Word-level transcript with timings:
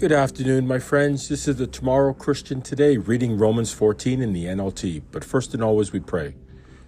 Good 0.00 0.12
afternoon, 0.12 0.66
my 0.66 0.78
friends. 0.78 1.28
This 1.28 1.46
is 1.46 1.56
the 1.56 1.66
Tomorrow 1.66 2.14
Christian 2.14 2.62
Today, 2.62 2.96
reading 2.96 3.36
Romans 3.36 3.70
14 3.74 4.22
in 4.22 4.32
the 4.32 4.46
NLT. 4.46 5.02
But 5.12 5.22
first 5.22 5.52
and 5.52 5.62
always, 5.62 5.92
we 5.92 6.00
pray. 6.00 6.36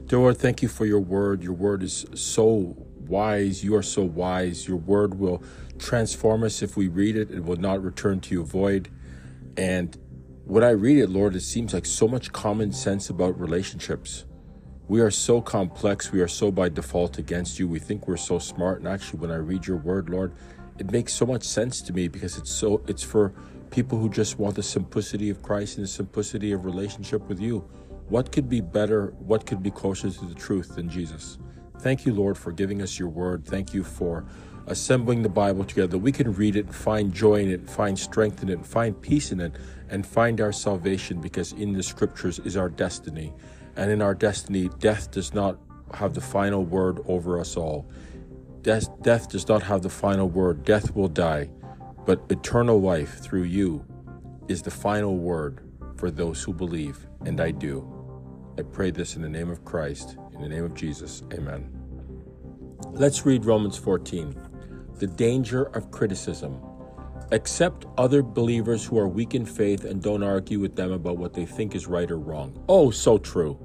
Dear 0.06 0.20
Lord, 0.20 0.38
thank 0.38 0.62
you 0.62 0.68
for 0.68 0.86
your 0.86 1.00
word. 1.00 1.43
Your 1.43 1.52
word 1.52 1.82
is 1.82 2.06
so 2.14 2.75
wise. 3.06 3.62
You 3.62 3.77
are 3.77 3.82
so 3.82 4.02
wise. 4.02 4.66
Your 4.66 4.79
word 4.79 5.18
will 5.18 5.43
transform 5.79 6.43
us 6.43 6.62
if 6.62 6.75
we 6.75 6.88
read 6.88 7.14
it. 7.18 7.30
It 7.30 7.45
will 7.45 7.59
not 7.59 7.82
return 7.82 8.20
to 8.20 8.34
you 8.34 8.45
void. 8.45 8.88
And 9.58 9.94
when 10.46 10.64
I 10.64 10.70
read 10.70 10.96
it, 10.96 11.10
Lord, 11.10 11.36
it 11.36 11.42
seems 11.42 11.74
like 11.74 11.84
so 11.84 12.08
much 12.08 12.32
common 12.32 12.72
sense 12.72 13.10
about 13.10 13.38
relationships. 13.38 14.24
We 14.88 15.02
are 15.02 15.10
so 15.10 15.42
complex. 15.42 16.12
We 16.12 16.22
are 16.22 16.29
so 16.29 16.50
by 16.50 16.70
default 16.70 17.18
against 17.18 17.58
you. 17.58 17.68
We 17.68 17.79
think 17.79 18.08
we're 18.08 18.16
so 18.16 18.38
smart. 18.38 18.79
And 18.79 18.88
actually, 18.88 19.20
when 19.20 19.30
I 19.30 19.36
read 19.36 19.66
your 19.66 19.77
word, 19.77 20.09
Lord, 20.09 20.33
it 20.78 20.90
makes 20.90 21.12
so 21.12 21.26
much 21.26 21.44
sense 21.44 21.82
to 21.82 21.92
me 21.92 22.08
because 22.08 22.38
it's 22.38 22.50
so 22.50 22.82
it's 22.86 23.02
for 23.02 23.32
people 23.70 23.98
who 23.98 24.08
just 24.08 24.38
want 24.38 24.54
the 24.56 24.62
simplicity 24.62 25.30
of 25.30 25.42
Christ 25.42 25.78
and 25.78 25.84
the 25.84 25.90
simplicity 25.90 26.52
of 26.52 26.64
relationship 26.64 27.26
with 27.28 27.40
you. 27.40 27.60
What 28.08 28.30
could 28.30 28.48
be 28.48 28.60
better? 28.60 29.14
What 29.18 29.46
could 29.46 29.62
be 29.62 29.70
closer 29.70 30.10
to 30.10 30.24
the 30.26 30.34
truth 30.34 30.74
than 30.74 30.90
Jesus? 30.90 31.38
Thank 31.80 32.04
you, 32.04 32.12
Lord, 32.12 32.36
for 32.36 32.52
giving 32.52 32.82
us 32.82 32.98
your 32.98 33.08
word. 33.08 33.45
Thank 33.46 33.72
you 33.72 33.82
for 33.82 34.24
assembling 34.66 35.22
the 35.22 35.28
Bible 35.28 35.64
together. 35.64 35.98
We 35.98 36.12
can 36.12 36.32
read 36.34 36.56
it 36.56 36.73
find 36.73 37.12
joy 37.12 37.40
in 37.40 37.50
it, 37.50 37.68
find 37.68 37.98
strength 37.98 38.42
in 38.42 38.48
it, 38.48 38.64
find 38.64 39.00
peace 39.00 39.32
in 39.32 39.40
it, 39.40 39.56
and 39.88 40.06
find 40.06 40.40
our 40.40 40.52
salvation 40.52 41.20
because 41.20 41.52
in 41.52 41.73
the 41.73 41.82
scriptures 41.82 42.38
is 42.40 42.56
our 42.56 42.68
destiny. 42.68 43.32
And 43.76 43.90
in 43.90 44.02
our 44.02 44.14
destiny, 44.14 44.68
death 44.78 45.10
does 45.10 45.32
not 45.34 45.59
have 45.95 46.14
the 46.14 46.20
final 46.20 46.64
word 46.64 47.00
over 47.06 47.40
us 47.40 47.56
all. 47.56 47.86
Death, 48.62 49.02
death 49.02 49.29
does 49.29 49.48
not 49.48 49.65
have 49.65 49.83
the 49.83 49.91
final 49.91 50.29
word. 50.29 50.65
Death 50.65 50.95
will 50.95 51.09
die, 51.09 51.51
but 52.07 52.23
eternal 52.30 52.80
life 52.80 53.19
through 53.19 53.43
you 53.43 53.85
is 54.46 54.63
the 54.63 54.71
final 54.71 55.16
word 55.16 55.60
for 55.96 56.13
those 56.13 56.43
who 56.45 56.52
believe, 56.52 57.07
and 57.24 57.41
I 57.41 57.51
do. 57.51 57.88
I 58.57 58.63
pray 58.63 58.93
this 58.93 59.16
in 59.16 59.23
the 59.23 59.29
name 59.29 59.51
of 59.51 59.65
Christ, 59.65 60.16
in 60.32 60.41
the 60.41 60.49
name 60.49 60.63
of 60.63 60.74
Jesus. 60.74 61.24
Amen. 61.32 61.69
Let's 62.93 63.27
read 63.27 63.45
Romans 63.45 63.77
14. 63.77 64.37
The 64.99 65.06
danger 65.09 65.65
of 65.65 65.91
criticism. 65.91 66.60
Accept 67.32 67.87
other 67.99 68.22
believers 68.22 68.84
who 68.84 68.97
are 68.99 69.09
weak 69.09 69.34
in 69.34 69.47
faith 69.47 69.84
and 69.84 70.00
don't 70.03 70.22
argue 70.22 70.60
with 70.60 70.76
them 70.76 70.93
about 70.93 71.16
what 71.16 71.34
they 71.34 71.47
think 71.47 71.75
is 71.75 71.88
right 71.88 72.10
or 72.10 72.19
wrong. 72.19 72.62
Oh, 72.69 72.91
so 72.91 73.19
true. 73.19 73.59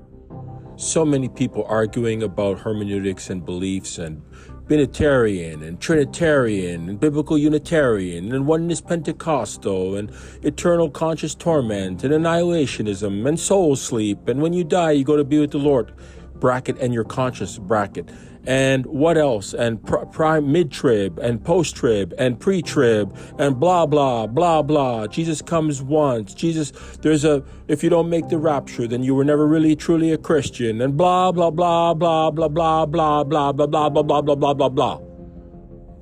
So 0.75 1.03
many 1.03 1.27
people 1.27 1.65
arguing 1.67 2.23
about 2.23 2.59
hermeneutics 2.59 3.29
and 3.29 3.45
beliefs 3.45 3.97
and 3.97 4.21
Binitarian 4.67 5.65
and 5.65 5.79
Trinitarian 5.79 6.89
and 6.89 6.99
Biblical 6.99 7.37
Unitarian 7.37 8.33
and 8.33 8.45
Oneness 8.45 8.81
Pentecostal 8.81 9.95
and 9.95 10.11
Eternal 10.43 10.89
Conscious 10.89 11.33
Torment 11.33 12.03
and 12.03 12.13
Annihilationism 12.13 13.25
and 13.25 13.39
Soul 13.39 13.77
Sleep. 13.77 14.27
And 14.27 14.41
when 14.41 14.51
you 14.51 14.65
die 14.65 14.91
you 14.91 15.05
go 15.05 15.15
to 15.15 15.23
be 15.23 15.39
with 15.39 15.51
the 15.51 15.57
Lord. 15.57 15.93
Bracket 16.35 16.77
and 16.79 16.93
your 16.93 17.05
conscious 17.05 17.57
bracket 17.57 18.09
and 18.47 18.85
what 18.85 19.17
else 19.17 19.53
and 19.53 19.85
pr- 19.85 20.05
prime 20.05 20.49
mid 20.49 20.71
trib 20.71 21.19
and 21.19 21.43
post 21.43 21.75
trib 21.75 22.13
and 22.17 22.39
pre 22.39 22.61
trib 22.61 23.15
and 23.37 23.59
blah 23.59 23.85
blah 23.85 24.25
blah 24.25 24.61
blah 24.61 25.05
jesus 25.05 25.41
comes 25.41 25.81
once 25.81 26.33
jesus 26.33 26.71
there's 27.01 27.25
a 27.25 27.43
if 27.67 27.83
you 27.83 27.89
don't 27.89 28.09
make 28.09 28.29
the 28.29 28.37
rapture 28.37 28.87
then 28.87 29.03
you 29.03 29.13
were 29.13 29.25
never 29.25 29.45
really 29.45 29.75
truly 29.75 30.13
a 30.13 30.17
christian 30.17 30.79
and 30.79 30.95
blah 30.95 31.29
blah 31.29 31.51
blah 31.51 31.93
blah 31.93 32.31
blah 32.31 32.47
blah 32.47 32.85
blah 32.85 33.23
blah 33.25 33.51
blah 33.51 33.67
blah 33.67 33.89
blah 33.89 34.01
blah 34.01 34.21
blah 34.21 34.35
blah 34.35 34.53
blah 34.53 34.69
blah 34.69 34.99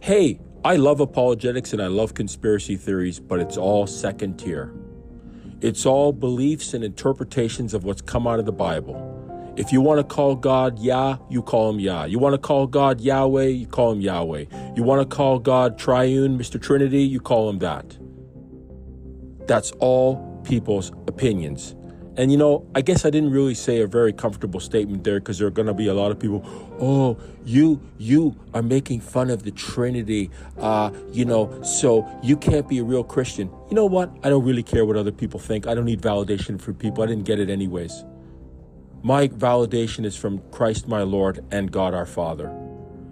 hey 0.02 0.40
i 0.64 0.76
love 0.76 1.00
apologetics 1.00 1.74
and 1.74 1.82
i 1.82 1.88
love 1.88 2.14
conspiracy 2.14 2.78
theories 2.78 3.20
but 3.20 3.40
it's 3.40 3.58
all 3.58 3.88
second 3.88 4.38
tier 4.38 4.72
it's 5.62 5.84
all 5.84 6.14
beliefs 6.14 6.75
and 6.75 6.84
interpretations 6.84 7.74
of 7.74 7.86
what's 7.86 8.03
come 8.03 8.28
out 8.28 8.38
of 8.38 8.46
the 8.46 8.52
bible 8.52 9.15
if 9.58 9.72
you 9.72 9.82
want 9.82 10.00
to 10.00 10.04
call 10.04 10.36
God 10.36 10.80
Yah, 10.80 11.18
you 11.30 11.42
call 11.42 11.70
him 11.70 11.80
Yah. 11.80 12.06
You 12.06 12.20
want 12.20 12.34
to 12.34 12.38
call 12.38 12.68
God 12.68 13.00
Yahweh, 13.00 13.48
you 13.48 13.68
call 13.68 13.94
him 13.94 14.02
Yahweh. 14.02 14.46
You 14.76 14.84
want 14.84 15.10
to 15.10 15.16
call 15.16 15.40
God 15.40 15.78
Triune, 15.78 16.38
Mr. 16.38 16.62
Trinity, 16.62 17.04
you 17.04 17.20
call 17.20 17.50
him 17.50 17.60
that. 17.60 17.98
That's 19.48 19.72
all 19.80 20.42
people's 20.44 20.92
opinions. 21.08 21.76
And 22.18 22.32
you 22.32 22.38
know, 22.38 22.66
I 22.74 22.82
guess 22.82 23.06
I 23.06 23.10
didn't 23.10 23.32
really 23.32 23.56
say 23.56 23.82
a 23.82 23.88
very 23.88 24.14
comfortable 24.14 24.62
statement 24.62 25.04
there 25.04 25.20
because 25.20 25.38
there 25.38 25.48
are 25.48 25.52
going 25.52 25.68
to 25.68 25.74
be 25.74 25.88
a 25.88 25.94
lot 25.94 26.12
of 26.12 26.20
people. 26.20 26.44
Oh, 26.80 27.18
you 27.44 27.82
you 27.98 28.36
are 28.54 28.62
making 28.62 29.02
fun 29.02 29.30
of 29.30 29.44
the 29.44 29.52
Trinity. 29.52 30.32
Uh, 30.58 30.92
you 31.12 31.26
know, 31.26 31.62
so 31.62 32.08
you 32.24 32.38
can't 32.38 32.70
be 32.70 32.80
a 32.80 32.84
real 32.86 33.04
Christian. 33.04 33.50
You 33.70 33.76
know 33.76 33.86
what? 33.86 34.16
I 34.24 34.30
don't 34.30 34.46
really 34.46 34.64
care 34.64 34.86
what 34.86 34.96
other 34.96 35.12
people 35.12 35.40
think. 35.40 35.68
I 35.68 35.74
don't 35.74 35.86
need 35.86 36.02
validation 36.02 36.60
from 36.60 36.76
people. 36.76 37.04
I 37.04 37.08
didn't 37.08 37.26
get 37.26 37.40
it 37.40 37.50
anyways. 37.50 38.06
My 39.06 39.28
validation 39.28 40.04
is 40.04 40.16
from 40.16 40.42
Christ 40.50 40.88
my 40.88 41.04
Lord 41.04 41.46
and 41.52 41.72
God 41.72 41.94
our 41.94 42.08
Father. 42.08 42.48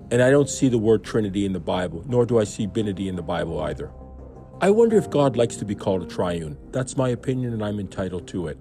And 0.10 0.24
I 0.24 0.32
don't 0.32 0.50
see 0.50 0.68
the 0.68 0.80
word 0.80 1.04
Trinity 1.04 1.46
in 1.46 1.54
the 1.54 1.60
Bible, 1.60 2.04
nor 2.08 2.26
do 2.26 2.40
I 2.40 2.46
see 2.46 2.66
Binity 2.66 3.06
in 3.10 3.16
the 3.16 3.22
Bible 3.22 3.62
either. 3.62 3.92
I 4.60 4.72
wonder 4.72 4.98
if 4.98 5.12
God 5.12 5.38
likes 5.38 5.56
to 5.58 5.66
be 5.66 5.76
called 5.76 6.02
a 6.02 6.08
triune. 6.08 6.58
That's 6.72 6.98
my 6.98 7.10
opinion, 7.10 7.54
and 7.54 7.64
I'm 7.64 7.80
entitled 7.80 8.28
to 8.30 8.48
it. 8.48 8.58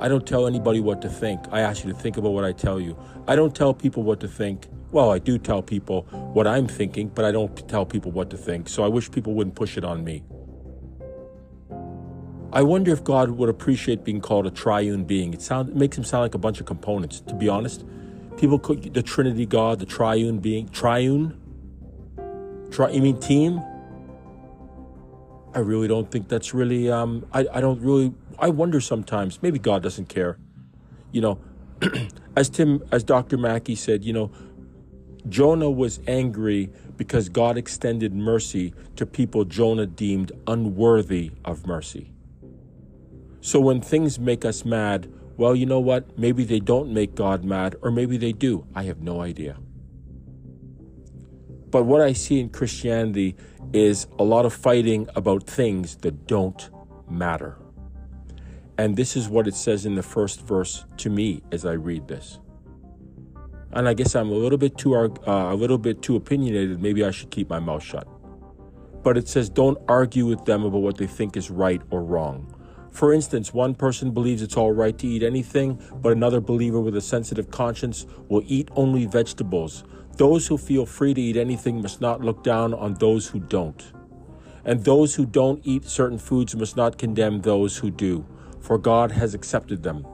I 0.00 0.08
don't 0.08 0.26
tell 0.26 0.46
anybody 0.46 0.80
what 0.80 1.02
to 1.02 1.10
think. 1.10 1.38
I 1.52 1.60
ask 1.60 1.84
you 1.84 1.92
to 1.92 1.98
think 1.98 2.16
about 2.16 2.30
what 2.30 2.46
I 2.46 2.52
tell 2.52 2.80
you. 2.80 2.98
I 3.28 3.36
don't 3.36 3.54
tell 3.54 3.74
people 3.74 4.02
what 4.02 4.20
to 4.20 4.28
think. 4.28 4.68
Well, 4.92 5.10
I 5.10 5.18
do 5.18 5.36
tell 5.36 5.60
people 5.60 6.04
what 6.32 6.46
I'm 6.46 6.66
thinking, 6.66 7.08
but 7.08 7.26
I 7.26 7.30
don't 7.30 7.68
tell 7.68 7.84
people 7.84 8.10
what 8.10 8.30
to 8.30 8.38
think. 8.38 8.70
So 8.70 8.84
I 8.84 8.88
wish 8.88 9.10
people 9.10 9.34
wouldn't 9.34 9.54
push 9.54 9.76
it 9.76 9.84
on 9.84 10.02
me. 10.02 10.24
I 12.52 12.62
wonder 12.62 12.92
if 12.92 13.04
God 13.04 13.30
would 13.30 13.48
appreciate 13.48 14.04
being 14.04 14.20
called 14.20 14.46
a 14.46 14.50
triune 14.50 15.04
being. 15.04 15.32
It, 15.32 15.40
sound, 15.40 15.68
it 15.68 15.76
makes 15.76 15.96
him 15.96 16.02
sound 16.02 16.22
like 16.22 16.34
a 16.34 16.38
bunch 16.38 16.58
of 16.58 16.66
components, 16.66 17.20
to 17.20 17.34
be 17.34 17.48
honest. 17.48 17.84
People 18.36 18.58
call 18.58 18.76
the 18.76 19.02
Trinity 19.02 19.46
God, 19.46 19.78
the 19.78 19.86
triune 19.86 20.38
being. 20.38 20.68
Triune? 20.70 21.38
Tri, 22.72 22.90
you 22.90 23.02
mean 23.02 23.20
team? 23.20 23.62
I 25.54 25.60
really 25.60 25.86
don't 25.86 26.10
think 26.10 26.28
that's 26.28 26.52
really, 26.52 26.90
um, 26.90 27.24
I, 27.32 27.46
I 27.52 27.60
don't 27.60 27.80
really, 27.80 28.12
I 28.38 28.48
wonder 28.48 28.80
sometimes, 28.80 29.42
maybe 29.42 29.58
God 29.58 29.82
doesn't 29.82 30.08
care. 30.08 30.38
You 31.12 31.20
know, 31.20 31.38
as 32.36 32.48
Tim, 32.48 32.82
as 32.90 33.04
Dr. 33.04 33.36
Mackie 33.36 33.74
said, 33.74 34.04
you 34.04 34.12
know, 34.12 34.30
Jonah 35.28 35.70
was 35.70 36.00
angry 36.06 36.70
because 36.96 37.28
God 37.28 37.56
extended 37.58 38.14
mercy 38.14 38.72
to 38.96 39.06
people 39.06 39.44
Jonah 39.44 39.86
deemed 39.86 40.32
unworthy 40.46 41.32
of 41.44 41.66
mercy. 41.66 42.12
So 43.40 43.60
when 43.60 43.80
things 43.80 44.18
make 44.18 44.44
us 44.44 44.64
mad, 44.64 45.10
well, 45.36 45.56
you 45.56 45.64
know 45.64 45.80
what? 45.80 46.18
Maybe 46.18 46.44
they 46.44 46.60
don't 46.60 46.92
make 46.92 47.14
God 47.14 47.44
mad, 47.44 47.76
or 47.82 47.90
maybe 47.90 48.18
they 48.18 48.32
do. 48.32 48.66
I 48.74 48.82
have 48.84 49.00
no 49.00 49.22
idea. 49.22 49.56
But 51.70 51.84
what 51.84 52.00
I 52.00 52.12
see 52.12 52.40
in 52.40 52.50
Christianity 52.50 53.36
is 53.72 54.06
a 54.18 54.24
lot 54.24 54.44
of 54.44 54.52
fighting 54.52 55.08
about 55.14 55.44
things 55.44 55.96
that 55.96 56.26
don't 56.26 56.68
matter. 57.08 57.56
And 58.76 58.96
this 58.96 59.16
is 59.16 59.28
what 59.28 59.46
it 59.46 59.54
says 59.54 59.86
in 59.86 59.94
the 59.94 60.02
first 60.02 60.42
verse 60.42 60.84
to 60.98 61.10
me 61.10 61.42
as 61.52 61.64
I 61.64 61.72
read 61.72 62.08
this. 62.08 62.38
And 63.72 63.88
I 63.88 63.94
guess 63.94 64.16
I'm 64.16 64.30
a 64.30 64.34
little 64.34 64.58
bit 64.58 64.76
too 64.76 64.94
uh, 64.96 65.08
a 65.26 65.54
little 65.54 65.78
bit 65.78 66.02
too 66.02 66.16
opinionated. 66.16 66.82
Maybe 66.82 67.04
I 67.04 67.12
should 67.12 67.30
keep 67.30 67.48
my 67.48 67.60
mouth 67.60 67.84
shut. 67.84 68.08
But 69.02 69.16
it 69.16 69.28
says, 69.28 69.48
"Don't 69.48 69.78
argue 69.88 70.26
with 70.26 70.44
them 70.44 70.64
about 70.64 70.82
what 70.82 70.96
they 70.96 71.06
think 71.06 71.36
is 71.36 71.50
right 71.50 71.80
or 71.90 72.02
wrong." 72.02 72.52
For 72.90 73.12
instance, 73.12 73.54
one 73.54 73.74
person 73.74 74.10
believes 74.10 74.42
it's 74.42 74.56
all 74.56 74.72
right 74.72 74.96
to 74.98 75.06
eat 75.06 75.22
anything, 75.22 75.80
but 76.02 76.12
another 76.12 76.40
believer 76.40 76.80
with 76.80 76.96
a 76.96 77.00
sensitive 77.00 77.50
conscience 77.50 78.06
will 78.28 78.42
eat 78.46 78.68
only 78.76 79.06
vegetables. 79.06 79.84
Those 80.16 80.46
who 80.46 80.58
feel 80.58 80.84
free 80.84 81.14
to 81.14 81.20
eat 81.20 81.36
anything 81.36 81.80
must 81.80 82.00
not 82.00 82.20
look 82.20 82.42
down 82.42 82.74
on 82.74 82.94
those 82.94 83.28
who 83.28 83.40
don't. 83.40 83.92
And 84.64 84.84
those 84.84 85.14
who 85.14 85.24
don't 85.24 85.60
eat 85.64 85.86
certain 85.86 86.18
foods 86.18 86.54
must 86.54 86.76
not 86.76 86.98
condemn 86.98 87.40
those 87.40 87.78
who 87.78 87.90
do, 87.90 88.26
for 88.60 88.76
God 88.76 89.12
has 89.12 89.32
accepted 89.32 89.82
them. 89.82 90.06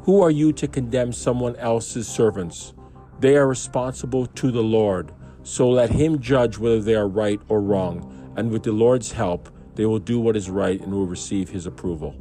Who 0.00 0.20
are 0.20 0.30
you 0.30 0.52
to 0.54 0.66
condemn 0.66 1.12
someone 1.12 1.54
else's 1.56 2.08
servants? 2.08 2.72
They 3.20 3.36
are 3.36 3.46
responsible 3.46 4.26
to 4.26 4.50
the 4.50 4.62
Lord. 4.62 5.12
So 5.44 5.68
let 5.68 5.90
him 5.90 6.20
judge 6.20 6.58
whether 6.58 6.80
they 6.80 6.96
are 6.96 7.06
right 7.06 7.40
or 7.48 7.60
wrong, 7.60 8.32
and 8.36 8.50
with 8.50 8.64
the 8.64 8.72
Lord's 8.72 9.12
help, 9.12 9.48
they 9.76 9.86
will 9.86 10.00
do 10.00 10.18
what 10.18 10.36
is 10.36 10.50
right 10.50 10.80
and 10.80 10.92
will 10.92 11.06
receive 11.06 11.50
his 11.50 11.66
approval. 11.66 12.16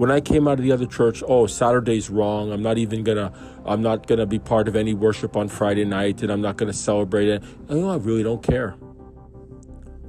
When 0.00 0.10
I 0.10 0.22
came 0.22 0.48
out 0.48 0.58
of 0.58 0.64
the 0.64 0.72
other 0.72 0.86
church, 0.86 1.22
oh, 1.28 1.46
Saturday's 1.46 2.08
wrong. 2.08 2.52
I'm 2.52 2.62
not 2.62 2.78
even 2.78 3.04
gonna, 3.04 3.34
I'm 3.66 3.82
not 3.82 4.06
gonna 4.06 4.24
be 4.24 4.38
part 4.38 4.66
of 4.66 4.74
any 4.74 4.94
worship 4.94 5.36
on 5.36 5.46
Friday 5.46 5.84
night, 5.84 6.22
and 6.22 6.32
I'm 6.32 6.40
not 6.40 6.56
gonna 6.56 6.72
celebrate 6.72 7.28
it. 7.28 7.42
You 7.68 7.82
know, 7.82 7.90
I 7.90 7.96
really 7.96 8.22
don't 8.22 8.42
care. 8.42 8.76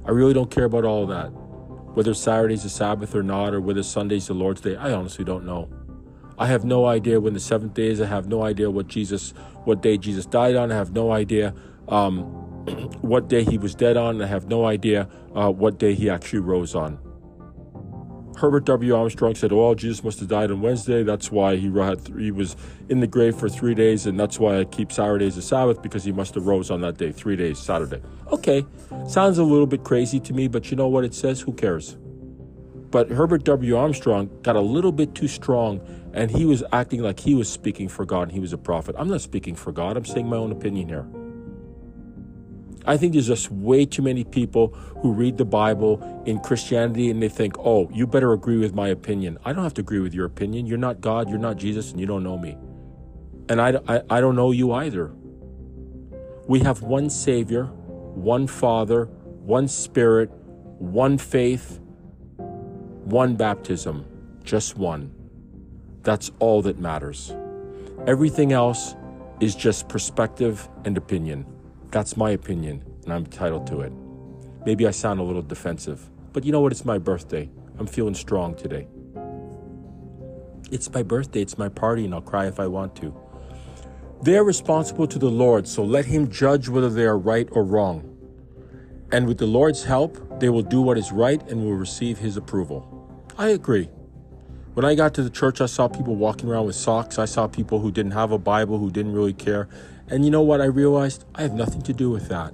I 0.06 0.12
really 0.12 0.32
don't 0.32 0.50
care 0.50 0.64
about 0.64 0.86
all 0.86 1.04
that. 1.08 1.26
Whether 1.26 2.14
Saturday's 2.14 2.64
a 2.64 2.70
Sabbath 2.70 3.14
or 3.14 3.22
not, 3.22 3.52
or 3.52 3.60
whether 3.60 3.82
Sunday's 3.82 4.28
the 4.28 4.32
Lord's 4.32 4.62
Day, 4.62 4.76
I 4.76 4.94
honestly 4.94 5.26
don't 5.26 5.44
know. 5.44 5.68
I 6.38 6.46
have 6.46 6.64
no 6.64 6.86
idea 6.86 7.20
when 7.20 7.34
the 7.34 7.40
seventh 7.40 7.74
day 7.74 7.88
is. 7.88 8.00
I 8.00 8.06
have 8.06 8.28
no 8.28 8.44
idea 8.44 8.70
what 8.70 8.88
Jesus, 8.88 9.34
what 9.64 9.82
day 9.82 9.98
Jesus 9.98 10.24
died 10.24 10.56
on. 10.56 10.72
I 10.72 10.74
have 10.74 10.92
no 10.92 11.12
idea. 11.12 11.54
Um, 11.88 12.22
what 13.02 13.28
day 13.28 13.44
he 13.44 13.58
was 13.58 13.74
dead 13.74 13.98
on, 13.98 14.22
I 14.22 14.26
have 14.26 14.46
no 14.46 14.64
idea 14.64 15.06
uh, 15.34 15.50
what 15.50 15.78
day 15.78 15.94
he 15.94 16.08
actually 16.08 16.40
rose 16.40 16.74
on. 16.74 16.98
Herbert 18.36 18.64
W. 18.64 18.94
Armstrong 18.94 19.34
said, 19.34 19.52
"Oh, 19.52 19.74
Jesus 19.74 20.02
must 20.02 20.20
have 20.20 20.28
died 20.28 20.50
on 20.50 20.60
Wednesday. 20.60 21.02
That's 21.02 21.30
why 21.30 21.56
he 21.56 21.70
he 22.18 22.30
was 22.30 22.56
in 22.88 23.00
the 23.00 23.06
grave 23.06 23.36
for 23.36 23.48
three 23.48 23.74
days, 23.74 24.06
and 24.06 24.18
that's 24.18 24.38
why 24.38 24.58
I 24.58 24.64
keep 24.64 24.90
Saturdays 24.90 25.36
a 25.36 25.42
Sabbath 25.42 25.82
because 25.82 26.04
he 26.04 26.12
must 26.12 26.34
have 26.34 26.46
rose 26.46 26.70
on 26.70 26.80
that 26.80 26.96
day, 26.96 27.12
three 27.12 27.36
days, 27.36 27.58
Saturday." 27.58 28.00
Okay, 28.32 28.64
sounds 29.06 29.38
a 29.38 29.44
little 29.44 29.66
bit 29.66 29.84
crazy 29.84 30.18
to 30.20 30.32
me, 30.32 30.48
but 30.48 30.70
you 30.70 30.76
know 30.76 30.88
what 30.88 31.04
it 31.04 31.14
says? 31.14 31.40
Who 31.42 31.52
cares? 31.52 31.96
But 32.90 33.10
Herbert 33.10 33.44
W. 33.44 33.76
Armstrong 33.76 34.30
got 34.42 34.56
a 34.56 34.60
little 34.60 34.92
bit 34.92 35.14
too 35.14 35.28
strong, 35.28 35.80
and 36.12 36.30
he 36.30 36.44
was 36.44 36.62
acting 36.72 37.02
like 37.02 37.20
he 37.20 37.34
was 37.34 37.48
speaking 37.48 37.88
for 37.88 38.04
God 38.04 38.24
and 38.24 38.32
he 38.32 38.40
was 38.40 38.52
a 38.52 38.58
prophet. 38.58 38.94
I'm 38.98 39.08
not 39.08 39.22
speaking 39.22 39.54
for 39.54 39.72
God. 39.72 39.96
I'm 39.96 40.04
saying 40.04 40.28
my 40.28 40.36
own 40.36 40.52
opinion 40.52 40.88
here. 40.88 41.06
I 42.86 42.96
think 42.96 43.12
there's 43.12 43.28
just 43.28 43.50
way 43.50 43.84
too 43.86 44.02
many 44.02 44.24
people 44.24 44.68
who 45.00 45.12
read 45.12 45.36
the 45.36 45.44
Bible 45.44 46.22
in 46.26 46.40
Christianity 46.40 47.10
and 47.10 47.22
they 47.22 47.28
think, 47.28 47.56
oh, 47.58 47.88
you 47.92 48.06
better 48.06 48.32
agree 48.32 48.58
with 48.58 48.74
my 48.74 48.88
opinion. 48.88 49.38
I 49.44 49.52
don't 49.52 49.62
have 49.62 49.74
to 49.74 49.80
agree 49.80 50.00
with 50.00 50.14
your 50.14 50.26
opinion. 50.26 50.66
You're 50.66 50.78
not 50.78 51.00
God, 51.00 51.28
you're 51.28 51.38
not 51.38 51.56
Jesus, 51.56 51.90
and 51.92 52.00
you 52.00 52.06
don't 52.06 52.22
know 52.22 52.38
me. 52.38 52.56
And 53.48 53.60
I, 53.60 53.80
I, 53.88 54.02
I 54.10 54.20
don't 54.20 54.36
know 54.36 54.50
you 54.50 54.72
either. 54.72 55.12
We 56.48 56.60
have 56.60 56.82
one 56.82 57.08
Savior, 57.08 57.64
one 57.66 58.46
Father, 58.46 59.04
one 59.04 59.68
Spirit, 59.68 60.30
one 60.78 61.18
faith, 61.18 61.78
one 63.04 63.36
baptism, 63.36 64.04
just 64.42 64.76
one. 64.76 65.12
That's 66.02 66.30
all 66.40 66.62
that 66.62 66.78
matters. 66.78 67.32
Everything 68.06 68.52
else 68.52 68.96
is 69.40 69.54
just 69.54 69.88
perspective 69.88 70.68
and 70.84 70.96
opinion. 70.96 71.46
That's 71.92 72.16
my 72.16 72.30
opinion, 72.30 72.82
and 73.04 73.12
I'm 73.12 73.26
entitled 73.26 73.66
to 73.66 73.82
it. 73.82 73.92
Maybe 74.64 74.86
I 74.86 74.90
sound 74.92 75.20
a 75.20 75.22
little 75.22 75.42
defensive, 75.42 76.08
but 76.32 76.42
you 76.42 76.50
know 76.50 76.60
what? 76.60 76.72
It's 76.72 76.86
my 76.86 76.96
birthday. 76.96 77.50
I'm 77.78 77.86
feeling 77.86 78.14
strong 78.14 78.54
today. 78.54 78.88
It's 80.70 80.90
my 80.90 81.02
birthday, 81.02 81.42
it's 81.42 81.58
my 81.58 81.68
party, 81.68 82.06
and 82.06 82.14
I'll 82.14 82.22
cry 82.22 82.46
if 82.46 82.58
I 82.58 82.66
want 82.66 82.96
to. 82.96 83.14
They're 84.22 84.42
responsible 84.42 85.06
to 85.06 85.18
the 85.18 85.28
Lord, 85.28 85.68
so 85.68 85.84
let 85.84 86.06
Him 86.06 86.30
judge 86.30 86.66
whether 86.66 86.88
they 86.88 87.04
are 87.04 87.18
right 87.18 87.46
or 87.52 87.62
wrong. 87.62 88.08
And 89.10 89.26
with 89.26 89.36
the 89.36 89.46
Lord's 89.46 89.84
help, 89.84 90.40
they 90.40 90.48
will 90.48 90.62
do 90.62 90.80
what 90.80 90.96
is 90.96 91.12
right 91.12 91.46
and 91.50 91.62
will 91.62 91.74
receive 91.74 92.16
His 92.16 92.38
approval. 92.38 92.88
I 93.36 93.48
agree. 93.48 93.90
When 94.72 94.86
I 94.86 94.94
got 94.94 95.12
to 95.14 95.22
the 95.22 95.28
church, 95.28 95.60
I 95.60 95.66
saw 95.66 95.88
people 95.88 96.16
walking 96.16 96.48
around 96.48 96.64
with 96.64 96.76
socks. 96.76 97.18
I 97.18 97.26
saw 97.26 97.46
people 97.48 97.80
who 97.80 97.90
didn't 97.90 98.12
have 98.12 98.32
a 98.32 98.38
Bible, 98.38 98.78
who 98.78 98.90
didn't 98.90 99.12
really 99.12 99.34
care. 99.34 99.68
And 100.08 100.24
you 100.24 100.30
know 100.30 100.42
what? 100.42 100.60
I 100.60 100.66
realized 100.66 101.24
I 101.34 101.42
have 101.42 101.54
nothing 101.54 101.82
to 101.82 101.92
do 101.92 102.10
with 102.10 102.28
that. 102.28 102.52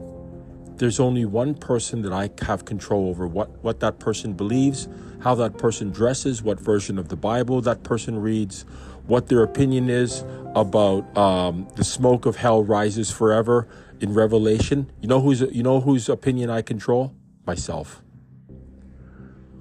There's 0.77 1.01
only 1.01 1.25
one 1.25 1.55
person 1.55 2.03
that 2.03 2.13
I 2.13 2.31
have 2.45 2.65
control 2.65 3.09
over 3.09 3.27
what, 3.27 3.51
what 3.65 3.81
that 3.81 3.99
person 3.99 4.35
believes, 4.35 4.89
how 5.21 5.35
that 5.35 5.59
person 5.59 5.91
dresses, 5.91 6.41
what 6.41 6.61
version 6.61 6.99
of 6.99 7.09
the 7.09 7.17
Bible 7.17 7.61
that 7.63 7.83
person 7.83 8.19
reads, 8.21 8.65
what 9.07 9.27
their 9.27 9.43
opinion 9.43 9.91
is 9.91 10.25
about 10.55 11.17
um, 11.17 11.67
the 11.75 11.83
smoke 11.83 12.27
of 12.27 12.37
hell 12.37 12.63
rises 12.63 13.11
forever 13.11 13.67
in 14.01 14.15
Revelation. 14.15 14.91
You 15.01 15.09
know 15.09 15.21
whose 15.21 15.41
you 15.41 15.63
know 15.63 15.81
whose 15.81 16.09
opinion 16.09 16.51
I 16.51 16.63
control? 16.63 17.15
Myself. 17.47 18.03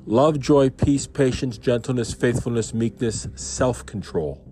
Love, 0.05 0.39
joy, 0.39 0.69
peace, 0.69 1.07
patience, 1.07 1.57
gentleness, 1.57 2.13
faithfulness, 2.13 2.73
meekness, 2.73 3.27
self-control. 3.35 4.46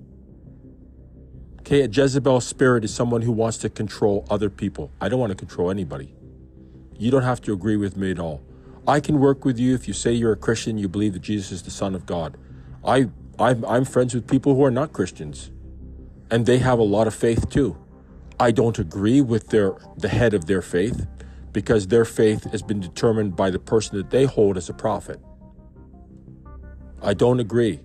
Okay, 1.66 1.82
a 1.82 1.88
Jezebel 1.88 2.42
spirit 2.42 2.86
is 2.86 2.94
someone 2.94 3.24
who 3.24 3.32
wants 3.32 3.58
to 3.58 3.72
control 3.72 4.24
other 4.30 4.52
people. 4.52 4.92
I 5.02 5.10
don't 5.10 5.20
want 5.20 5.32
to 5.32 5.36
control 5.36 5.72
anybody. 5.72 6.14
You 6.96 7.10
don't 7.10 7.24
have 7.24 7.42
to 7.42 7.54
agree 7.54 7.76
with 7.76 7.98
me 7.98 8.12
at 8.12 8.20
all. 8.20 8.44
I 8.88 9.00
can 9.00 9.20
work 9.20 9.46
with 9.46 9.58
you 9.58 9.74
if 9.74 9.88
you 9.88 9.94
say 9.96 10.12
you're 10.12 10.34
a 10.34 10.38
Christian, 10.38 10.78
you 10.78 10.88
believe 10.88 11.14
that 11.14 11.24
Jesus 11.24 11.52
is 11.52 11.64
the 11.64 11.72
Son 11.72 11.96
of 11.96 12.06
God. 12.06 12.38
I, 12.86 13.10
I'm, 13.40 13.66
I'm 13.66 13.84
friends 13.84 14.14
with 14.14 14.28
people 14.28 14.54
who 14.54 14.64
are 14.64 14.70
not 14.70 14.94
Christians, 14.94 15.50
and 16.30 16.46
they 16.46 16.60
have 16.60 16.78
a 16.78 16.84
lot 16.84 17.08
of 17.08 17.16
faith 17.16 17.50
too. 17.50 17.76
I 18.40 18.52
don't 18.52 18.78
agree 18.78 19.22
with 19.22 19.48
their 19.48 19.74
the 19.98 20.10
head 20.10 20.36
of 20.36 20.46
their 20.46 20.62
faith 20.62 21.08
because 21.52 21.88
their 21.88 22.06
faith 22.06 22.44
has 22.52 22.62
been 22.62 22.80
determined 22.80 23.36
by 23.36 23.50
the 23.50 23.58
person 23.58 23.98
that 23.98 24.12
they 24.12 24.26
hold 24.26 24.56
as 24.56 24.70
a 24.70 24.74
prophet. 24.74 25.20
I 27.02 27.16
don't 27.16 27.40
agree. 27.40 27.80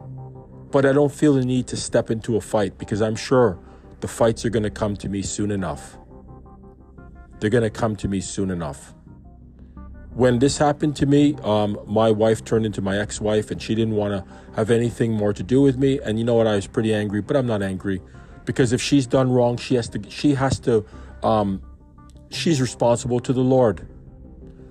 But 0.70 0.84
I 0.84 0.92
don't 0.92 1.10
feel 1.10 1.32
the 1.32 1.46
need 1.46 1.66
to 1.68 1.78
step 1.78 2.10
into 2.10 2.36
a 2.36 2.42
fight 2.42 2.76
because 2.76 3.00
I'm 3.00 3.16
sure 3.16 3.58
the 4.00 4.08
fights 4.08 4.44
are 4.44 4.50
going 4.50 4.62
to 4.62 4.70
come 4.70 4.96
to 4.96 5.08
me 5.08 5.22
soon 5.22 5.50
enough. 5.50 5.98
They're 7.38 7.50
going 7.50 7.64
to 7.64 7.70
come 7.70 7.96
to 7.96 8.08
me 8.08 8.20
soon 8.20 8.50
enough. 8.50 8.94
When 10.12 10.40
this 10.40 10.58
happened 10.58 10.96
to 10.96 11.06
me, 11.06 11.36
um, 11.42 11.78
my 11.86 12.10
wife 12.10 12.44
turned 12.44 12.66
into 12.66 12.82
my 12.82 12.98
ex 12.98 13.20
wife 13.20 13.50
and 13.50 13.62
she 13.62 13.74
didn't 13.74 13.94
want 13.94 14.12
to 14.12 14.32
have 14.56 14.70
anything 14.70 15.12
more 15.12 15.32
to 15.32 15.42
do 15.42 15.62
with 15.62 15.78
me. 15.78 16.00
And 16.00 16.18
you 16.18 16.24
know 16.24 16.34
what? 16.34 16.46
I 16.46 16.56
was 16.56 16.66
pretty 16.66 16.92
angry, 16.92 17.22
but 17.22 17.36
I'm 17.36 17.46
not 17.46 17.62
angry 17.62 18.02
because 18.44 18.72
if 18.72 18.82
she's 18.82 19.06
done 19.06 19.30
wrong, 19.30 19.56
she 19.56 19.76
has 19.76 19.88
to, 19.90 20.10
she 20.10 20.34
has 20.34 20.58
to, 20.60 20.84
um, 21.22 21.62
she's 22.30 22.60
responsible 22.60 23.20
to 23.20 23.32
the 23.32 23.40
Lord. 23.40 23.86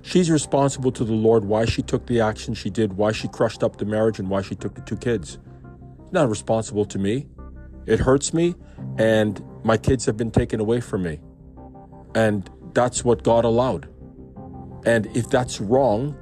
She's 0.02 0.30
responsible 0.30 0.92
to 0.94 1.04
the 1.04 1.14
Lord 1.14 1.46
why 1.46 1.66
she 1.66 1.82
took 1.82 2.06
the 2.08 2.22
action 2.22 2.54
she 2.54 2.70
did, 2.70 2.94
why 2.94 3.12
she 3.12 3.28
crushed 3.28 3.64
up 3.64 3.78
the 3.78 3.86
marriage, 3.86 4.20
and 4.20 4.30
why 4.30 4.42
she 4.42 4.56
took 4.56 4.75
the 4.75 4.82
two 4.82 4.98
kids. 4.98 5.38
Not 6.12 6.30
responsible 6.30 6.86
to 6.86 6.98
me. 6.98 7.28
It 7.89 8.00
hurts 8.00 8.36
me, 8.36 8.53
and 9.00 9.44
my 9.63 9.75
kids 9.75 10.06
have 10.06 10.15
been 10.15 10.30
taken 10.30 10.59
away 10.59 10.80
from 10.80 11.01
me. 11.01 11.19
And 12.13 12.47
that's 12.74 13.03
what 13.03 13.24
God 13.24 13.45
allowed. 13.45 13.89
And 14.86 15.07
if 15.18 15.27
that's 15.30 15.59
wrong, 15.59 16.15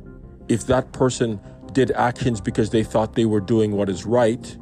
if 0.48 0.66
that 0.68 0.94
person 0.94 1.42
did 1.74 1.92
actions 1.92 2.40
because 2.40 2.70
they 2.70 2.84
thought 2.84 3.16
they 3.16 3.26
were 3.26 3.42
doing 3.42 3.74
what 3.74 3.90
is 3.90 4.06
right, 4.06 4.58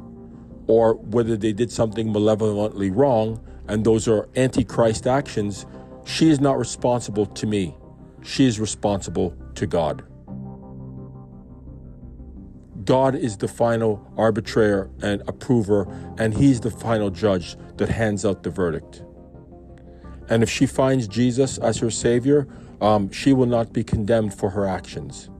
or 0.66 0.94
whether 0.94 1.36
they 1.36 1.52
did 1.52 1.70
something 1.70 2.10
malevolently 2.10 2.90
wrong, 2.90 3.40
and 3.68 3.84
those 3.84 4.08
are 4.08 4.28
antichrist 4.34 5.06
actions, 5.06 5.64
she 6.04 6.28
is 6.28 6.40
not 6.40 6.58
responsible 6.58 7.26
to 7.26 7.46
me. 7.46 7.76
She 8.22 8.46
is 8.46 8.58
responsible 8.58 9.32
to 9.54 9.66
God. 9.68 10.04
God 12.86 13.16
is 13.16 13.36
the 13.36 13.48
final 13.48 14.10
arbitrator 14.16 14.88
and 15.02 15.20
approver, 15.28 15.86
and 16.18 16.32
He's 16.32 16.60
the 16.60 16.70
final 16.70 17.10
judge 17.10 17.56
that 17.76 17.88
hands 17.88 18.24
out 18.24 18.44
the 18.44 18.50
verdict. 18.50 19.02
And 20.28 20.42
if 20.42 20.48
she 20.48 20.66
finds 20.66 21.08
Jesus 21.08 21.58
as 21.58 21.78
her 21.78 21.90
Savior, 21.90 22.48
um, 22.80 23.10
she 23.10 23.32
will 23.32 23.46
not 23.46 23.72
be 23.72 23.82
condemned 23.82 24.34
for 24.34 24.50
her 24.50 24.66
actions. 24.66 25.30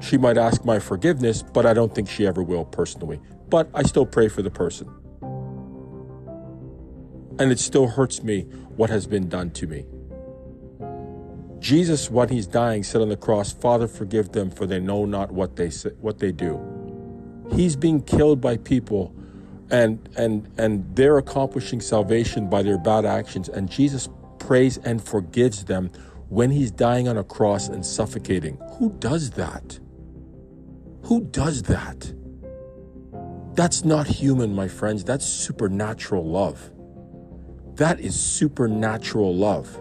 She 0.00 0.18
might 0.18 0.36
ask 0.36 0.64
my 0.64 0.78
forgiveness, 0.78 1.42
but 1.42 1.64
I 1.66 1.72
don't 1.72 1.94
think 1.94 2.08
she 2.08 2.26
ever 2.26 2.42
will 2.42 2.66
personally. 2.66 3.20
But 3.48 3.68
I 3.74 3.82
still 3.82 4.06
pray 4.06 4.28
for 4.28 4.42
the 4.42 4.50
person. 4.50 4.88
And 7.38 7.50
it 7.50 7.58
still 7.58 7.88
hurts 7.88 8.22
me 8.22 8.42
what 8.76 8.90
has 8.90 9.06
been 9.06 9.28
done 9.28 9.50
to 9.52 9.66
me. 9.66 9.86
Jesus, 11.60 12.10
when 12.10 12.28
he's 12.28 12.46
dying, 12.46 12.82
said 12.82 13.00
on 13.00 13.08
the 13.08 13.16
cross, 13.16 13.52
Father, 13.52 13.88
forgive 13.88 14.32
them, 14.32 14.50
for 14.50 14.66
they 14.66 14.78
know 14.78 15.04
not 15.04 15.32
what 15.32 15.56
they 15.56 15.70
say, 15.70 15.90
what 16.00 16.18
they 16.18 16.32
do. 16.32 16.60
He's 17.52 17.76
being 17.76 18.02
killed 18.02 18.40
by 18.40 18.58
people 18.58 19.14
and 19.70 20.08
and 20.16 20.48
and 20.58 20.84
they're 20.94 21.18
accomplishing 21.18 21.80
salvation 21.80 22.48
by 22.48 22.62
their 22.62 22.78
bad 22.78 23.04
actions. 23.04 23.48
And 23.48 23.70
Jesus 23.70 24.08
prays 24.38 24.78
and 24.78 25.02
forgives 25.02 25.64
them 25.64 25.90
when 26.28 26.50
he's 26.50 26.70
dying 26.70 27.08
on 27.08 27.16
a 27.16 27.24
cross 27.24 27.68
and 27.68 27.84
suffocating. 27.84 28.58
Who 28.78 28.90
does 28.98 29.30
that? 29.32 29.78
Who 31.04 31.22
does 31.22 31.62
that? 31.64 32.12
That's 33.54 33.84
not 33.84 34.06
human, 34.06 34.54
my 34.54 34.68
friends. 34.68 35.04
That's 35.04 35.26
supernatural 35.26 36.24
love. 36.24 36.70
That 37.74 38.00
is 38.00 38.18
supernatural 38.18 39.34
love. 39.34 39.80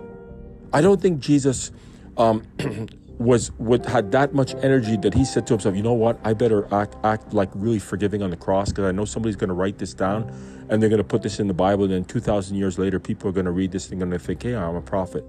I 0.73 0.81
don't 0.81 1.01
think 1.01 1.19
Jesus 1.19 1.71
um, 2.17 2.43
was 3.19 3.51
had 3.87 4.11
that 4.11 4.33
much 4.33 4.53
energy 4.55 4.97
that 4.97 5.13
he 5.13 5.25
said 5.25 5.47
to 5.47 5.53
himself, 5.53 5.75
you 5.75 5.81
know 5.81 5.93
what, 5.93 6.19
I 6.23 6.33
better 6.33 6.71
act 6.73 6.95
act 7.03 7.33
like 7.33 7.49
really 7.53 7.79
forgiving 7.79 8.21
on 8.21 8.29
the 8.29 8.37
cross 8.37 8.69
because 8.69 8.85
I 8.85 8.91
know 8.91 9.05
somebody's 9.05 9.35
going 9.35 9.49
to 9.49 9.55
write 9.55 9.77
this 9.77 9.93
down 9.93 10.29
and 10.69 10.81
they're 10.81 10.89
going 10.89 10.97
to 11.01 11.07
put 11.07 11.23
this 11.23 11.39
in 11.39 11.47
the 11.47 11.53
Bible. 11.53 11.85
And 11.85 11.93
then 11.93 12.05
two 12.05 12.19
thousand 12.19 12.57
years 12.57 12.77
later, 12.77 12.99
people 12.99 13.29
are 13.29 13.33
going 13.33 13.45
to 13.45 13.51
read 13.51 13.71
this 13.71 13.89
and 13.89 13.99
going 13.99 14.11
to 14.11 14.19
think, 14.19 14.43
hey, 14.43 14.55
I'm 14.55 14.75
a 14.75 14.81
prophet. 14.81 15.25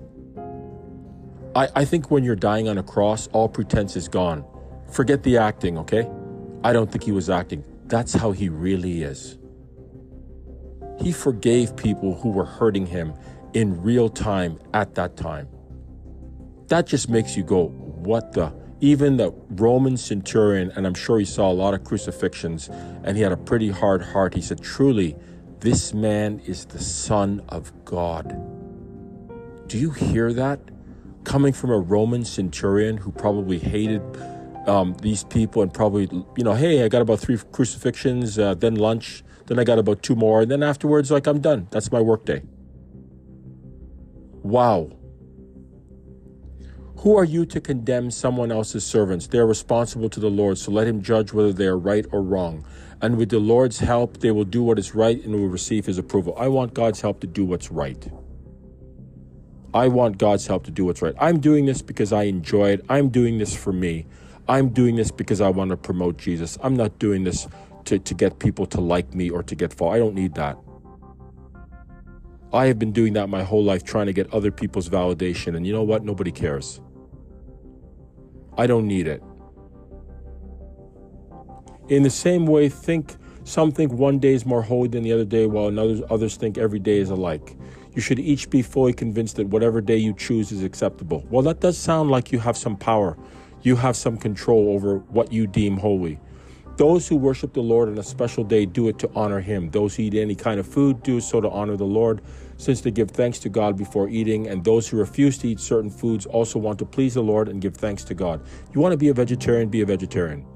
I, 1.54 1.68
I 1.74 1.84
think 1.84 2.10
when 2.10 2.24
you're 2.24 2.36
dying 2.36 2.68
on 2.68 2.78
a 2.78 2.82
cross, 2.82 3.26
all 3.28 3.48
pretense 3.48 3.96
is 3.96 4.08
gone. 4.08 4.44
Forget 4.90 5.22
the 5.22 5.38
acting, 5.38 5.78
okay? 5.78 6.08
I 6.62 6.72
don't 6.72 6.90
think 6.90 7.04
he 7.04 7.12
was 7.12 7.30
acting. 7.30 7.64
That's 7.86 8.12
how 8.12 8.32
he 8.32 8.48
really 8.48 9.02
is. 9.02 9.38
He 11.00 11.12
forgave 11.12 11.76
people 11.76 12.14
who 12.14 12.30
were 12.30 12.44
hurting 12.44 12.86
him 12.86 13.14
in 13.54 13.80
real 13.82 14.08
time 14.08 14.58
at 14.74 14.94
that 14.94 15.16
time. 15.16 15.48
That 16.68 16.86
just 16.86 17.08
makes 17.08 17.36
you 17.36 17.42
go, 17.42 17.68
what 17.68 18.32
the? 18.32 18.52
Even 18.80 19.16
the 19.16 19.32
Roman 19.50 19.96
centurion, 19.96 20.70
and 20.76 20.86
I'm 20.86 20.94
sure 20.94 21.18
he 21.18 21.24
saw 21.24 21.50
a 21.50 21.52
lot 21.52 21.74
of 21.74 21.82
crucifixions, 21.82 22.68
and 23.02 23.16
he 23.16 23.22
had 23.22 23.32
a 23.32 23.36
pretty 23.36 23.70
hard 23.70 24.02
heart. 24.02 24.34
He 24.34 24.40
said, 24.40 24.62
Truly, 24.62 25.16
this 25.58 25.92
man 25.92 26.40
is 26.46 26.64
the 26.66 26.78
Son 26.78 27.42
of 27.48 27.72
God. 27.84 28.28
Do 29.66 29.78
you 29.78 29.90
hear 29.90 30.32
that? 30.32 30.60
Coming 31.24 31.52
from 31.52 31.70
a 31.70 31.78
Roman 31.78 32.24
centurion 32.24 32.98
who 32.98 33.10
probably 33.10 33.58
hated 33.58 34.00
um, 34.68 34.94
these 35.02 35.24
people 35.24 35.62
and 35.62 35.74
probably, 35.74 36.08
you 36.36 36.44
know, 36.44 36.54
hey, 36.54 36.84
I 36.84 36.88
got 36.88 37.02
about 37.02 37.18
three 37.18 37.38
crucifixions, 37.50 38.38
uh, 38.38 38.54
then 38.54 38.76
lunch, 38.76 39.24
then 39.46 39.58
I 39.58 39.64
got 39.64 39.80
about 39.80 40.02
two 40.04 40.14
more, 40.14 40.42
and 40.42 40.50
then 40.50 40.62
afterwards, 40.62 41.10
like, 41.10 41.26
I'm 41.26 41.40
done. 41.40 41.66
That's 41.70 41.90
my 41.90 42.00
workday. 42.00 42.42
Wow. 44.48 44.90
Who 47.00 47.18
are 47.18 47.24
you 47.24 47.44
to 47.44 47.60
condemn 47.60 48.10
someone 48.10 48.50
else's 48.50 48.82
servants? 48.82 49.26
They 49.26 49.36
are 49.36 49.46
responsible 49.46 50.08
to 50.08 50.18
the 50.18 50.30
Lord, 50.30 50.56
so 50.56 50.72
let 50.72 50.86
him 50.86 51.02
judge 51.02 51.34
whether 51.34 51.52
they 51.52 51.66
are 51.66 51.76
right 51.76 52.06
or 52.12 52.22
wrong. 52.22 52.64
And 53.02 53.18
with 53.18 53.28
the 53.28 53.40
Lord's 53.40 53.78
help, 53.78 54.20
they 54.20 54.30
will 54.30 54.46
do 54.46 54.62
what 54.62 54.78
is 54.78 54.94
right 54.94 55.22
and 55.22 55.34
will 55.34 55.48
receive 55.48 55.84
his 55.84 55.98
approval. 55.98 56.34
I 56.38 56.48
want 56.48 56.72
God's 56.72 57.02
help 57.02 57.20
to 57.20 57.26
do 57.26 57.44
what's 57.44 57.70
right. 57.70 58.10
I 59.74 59.88
want 59.88 60.16
God's 60.16 60.46
help 60.46 60.64
to 60.64 60.70
do 60.70 60.86
what's 60.86 61.02
right. 61.02 61.14
I'm 61.20 61.40
doing 61.40 61.66
this 61.66 61.82
because 61.82 62.10
I 62.10 62.22
enjoy 62.22 62.70
it. 62.70 62.86
I'm 62.88 63.10
doing 63.10 63.36
this 63.36 63.54
for 63.54 63.74
me. 63.74 64.06
I'm 64.48 64.70
doing 64.70 64.96
this 64.96 65.10
because 65.10 65.42
I 65.42 65.50
want 65.50 65.72
to 65.72 65.76
promote 65.76 66.16
Jesus. 66.16 66.56
I'm 66.62 66.74
not 66.74 66.98
doing 66.98 67.24
this 67.24 67.46
to, 67.84 67.98
to 67.98 68.14
get 68.14 68.38
people 68.38 68.64
to 68.68 68.80
like 68.80 69.14
me 69.14 69.28
or 69.28 69.42
to 69.42 69.54
get 69.54 69.74
fall. 69.74 69.92
I 69.92 69.98
don't 69.98 70.14
need 70.14 70.36
that. 70.36 70.56
I 72.52 72.66
have 72.66 72.78
been 72.78 72.92
doing 72.92 73.12
that 73.12 73.28
my 73.28 73.42
whole 73.42 73.62
life, 73.62 73.84
trying 73.84 74.06
to 74.06 74.12
get 74.12 74.32
other 74.32 74.50
people's 74.50 74.88
validation. 74.88 75.56
And 75.56 75.66
you 75.66 75.72
know 75.72 75.82
what? 75.82 76.04
Nobody 76.04 76.32
cares. 76.32 76.80
I 78.56 78.66
don't 78.66 78.86
need 78.86 79.06
it. 79.06 79.22
In 81.88 82.02
the 82.02 82.10
same 82.10 82.46
way, 82.46 82.68
think 82.68 83.16
some 83.44 83.72
think 83.72 83.92
one 83.92 84.18
day 84.18 84.34
is 84.34 84.44
more 84.44 84.62
holy 84.62 84.88
than 84.88 85.02
the 85.02 85.12
other 85.12 85.24
day, 85.24 85.46
while 85.46 85.66
others, 85.66 86.02
others 86.10 86.36
think 86.36 86.58
every 86.58 86.78
day 86.78 86.98
is 86.98 87.08
alike. 87.08 87.56
You 87.94 88.02
should 88.02 88.18
each 88.18 88.50
be 88.50 88.62
fully 88.62 88.92
convinced 88.92 89.36
that 89.36 89.48
whatever 89.48 89.80
day 89.80 89.96
you 89.96 90.12
choose 90.12 90.52
is 90.52 90.62
acceptable. 90.62 91.26
Well, 91.30 91.42
that 91.42 91.60
does 91.60 91.78
sound 91.78 92.10
like 92.10 92.30
you 92.30 92.38
have 92.40 92.56
some 92.56 92.76
power. 92.76 93.16
You 93.62 93.76
have 93.76 93.96
some 93.96 94.18
control 94.18 94.74
over 94.74 94.98
what 94.98 95.32
you 95.32 95.46
deem 95.46 95.78
holy. 95.78 96.20
Those 96.78 97.08
who 97.08 97.16
worship 97.16 97.54
the 97.54 97.60
Lord 97.60 97.88
on 97.88 97.98
a 97.98 98.04
special 98.04 98.44
day 98.44 98.64
do 98.64 98.86
it 98.86 99.00
to 99.00 99.10
honor 99.12 99.40
Him. 99.40 99.68
Those 99.70 99.96
who 99.96 100.04
eat 100.04 100.14
any 100.14 100.36
kind 100.36 100.60
of 100.60 100.66
food 100.66 101.02
do 101.02 101.20
so 101.20 101.40
to 101.40 101.50
honor 101.50 101.76
the 101.76 101.84
Lord 101.84 102.22
since 102.56 102.82
they 102.82 102.92
give 102.92 103.10
thanks 103.10 103.40
to 103.40 103.48
God 103.48 103.76
before 103.76 104.08
eating, 104.08 104.46
and 104.46 104.62
those 104.62 104.86
who 104.86 104.96
refuse 104.96 105.38
to 105.38 105.48
eat 105.48 105.58
certain 105.58 105.90
foods 105.90 106.24
also 106.24 106.56
want 106.60 106.78
to 106.78 106.84
please 106.84 107.14
the 107.14 107.20
Lord 107.20 107.48
and 107.48 107.60
give 107.60 107.76
thanks 107.76 108.04
to 108.04 108.14
God. 108.14 108.46
You 108.72 108.80
want 108.80 108.92
to 108.92 108.96
be 108.96 109.08
a 109.08 109.12
vegetarian, 109.12 109.68
be 109.68 109.80
a 109.80 109.86
vegetarian. 109.86 110.46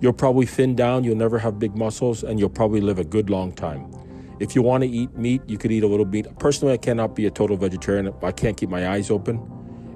You'll 0.00 0.12
probably 0.12 0.44
thin 0.44 0.76
down, 0.76 1.04
you'll 1.04 1.16
never 1.16 1.38
have 1.38 1.58
big 1.58 1.74
muscles, 1.74 2.22
and 2.22 2.38
you'll 2.38 2.50
probably 2.50 2.82
live 2.82 2.98
a 2.98 3.04
good 3.04 3.30
long 3.30 3.50
time. 3.52 3.90
If 4.38 4.54
you 4.54 4.60
want 4.60 4.82
to 4.82 4.90
eat 4.90 5.16
meat, 5.16 5.40
you 5.46 5.56
could 5.56 5.72
eat 5.72 5.84
a 5.84 5.86
little 5.86 6.04
meat. 6.04 6.26
Personally, 6.38 6.74
I 6.74 6.76
cannot 6.76 7.16
be 7.16 7.24
a 7.24 7.30
total 7.30 7.56
vegetarian. 7.56 8.12
I 8.22 8.32
can't 8.32 8.58
keep 8.58 8.68
my 8.68 8.88
eyes 8.88 9.10
open. 9.10 9.40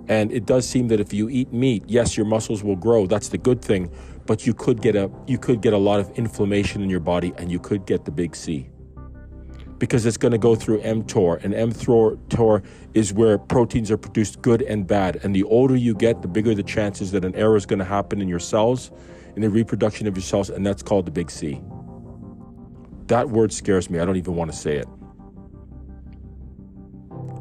And 0.09 0.33
it 0.33 0.45
does 0.45 0.67
seem 0.67 0.89
that 0.89 0.99
if 0.99 1.13
you 1.13 1.29
eat 1.29 1.53
meat, 1.53 1.85
yes, 1.87 2.17
your 2.17 2.27
muscles 2.27 2.65
will 2.65 2.75
grow. 2.75 3.07
That's 3.07 3.29
the 3.29 3.39
good 3.39 3.63
thing. 3.63 3.93
But 4.27 4.47
you 4.47 4.55
could 4.55 4.81
get 4.81 4.97
a 4.97 5.11
you 5.27 5.39
could 5.39 5.61
get 5.61 5.73
a 5.73 5.79
lot 5.79 6.01
of 6.01 6.11
inflammation 6.19 6.83
in 6.83 6.91
your 6.91 7.01
body 7.01 7.33
and 7.37 7.51
you 7.51 7.59
could 7.59 7.87
get 7.87 8.05
the 8.05 8.11
big 8.11 8.37
C 8.37 8.71
because 9.81 10.05
it's 10.05 10.19
going 10.19 10.31
to 10.31 10.39
go 10.39 10.55
through 10.55 10.81
mTOR, 10.83 11.43
and 11.43 11.55
mTOR 11.55 12.65
is 12.93 13.13
where 13.15 13.39
proteins 13.39 13.91
are 13.91 13.97
produced 13.97 14.41
good 14.43 14.63
and 14.63 14.87
bad. 14.87 15.19
And 15.25 15.35
the 15.35 15.43
older 15.45 15.75
you 15.75 15.95
get, 15.95 16.21
the 16.21 16.29
bigger 16.29 16.55
the 16.55 16.63
chances 16.63 17.11
that 17.13 17.25
an 17.25 17.35
error 17.35 17.57
is 17.57 17.65
going 17.67 17.79
to 17.79 17.85
happen 17.85 18.21
in 18.21 18.29
your 18.29 18.39
cells, 18.39 18.93
in 19.35 19.43
the 19.43 19.49
reproduction 19.49 20.07
of 20.07 20.17
your 20.17 20.23
cells, 20.23 20.51
and 20.51 20.65
that's 20.65 20.83
called 20.83 21.07
the 21.07 21.11
big 21.11 21.31
C. 21.31 21.61
That 23.07 23.31
word 23.31 23.53
scares 23.53 23.89
me. 23.89 23.99
I 23.99 24.05
don't 24.05 24.17
even 24.17 24.37
want 24.37 24.53
to 24.53 24.57
say 24.57 24.77
it. 24.77 24.87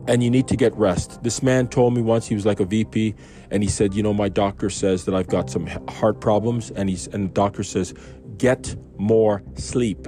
And 0.07 0.23
you 0.23 0.31
need 0.31 0.47
to 0.47 0.55
get 0.55 0.73
rest. 0.75 1.21
This 1.21 1.43
man 1.43 1.67
told 1.67 1.93
me 1.93 2.01
once 2.01 2.25
he 2.25 2.35
was 2.35 2.45
like 2.45 2.61
a 2.61 2.65
VP, 2.65 3.15
and 3.51 3.63
he 3.63 3.69
said, 3.69 3.93
"You 3.93 4.03
know, 4.03 4.13
my 4.13 4.29
doctor 4.29 4.69
says 4.69 5.05
that 5.05 5.15
I've 5.15 5.27
got 5.27 5.49
some 5.49 5.67
heart 5.87 6.21
problems, 6.21 6.71
and 6.71 6.89
he's 6.89 7.07
and 7.07 7.25
the 7.25 7.33
doctor 7.33 7.63
says, 7.63 7.93
get 8.37 8.75
more 8.97 9.43
sleep." 9.55 10.07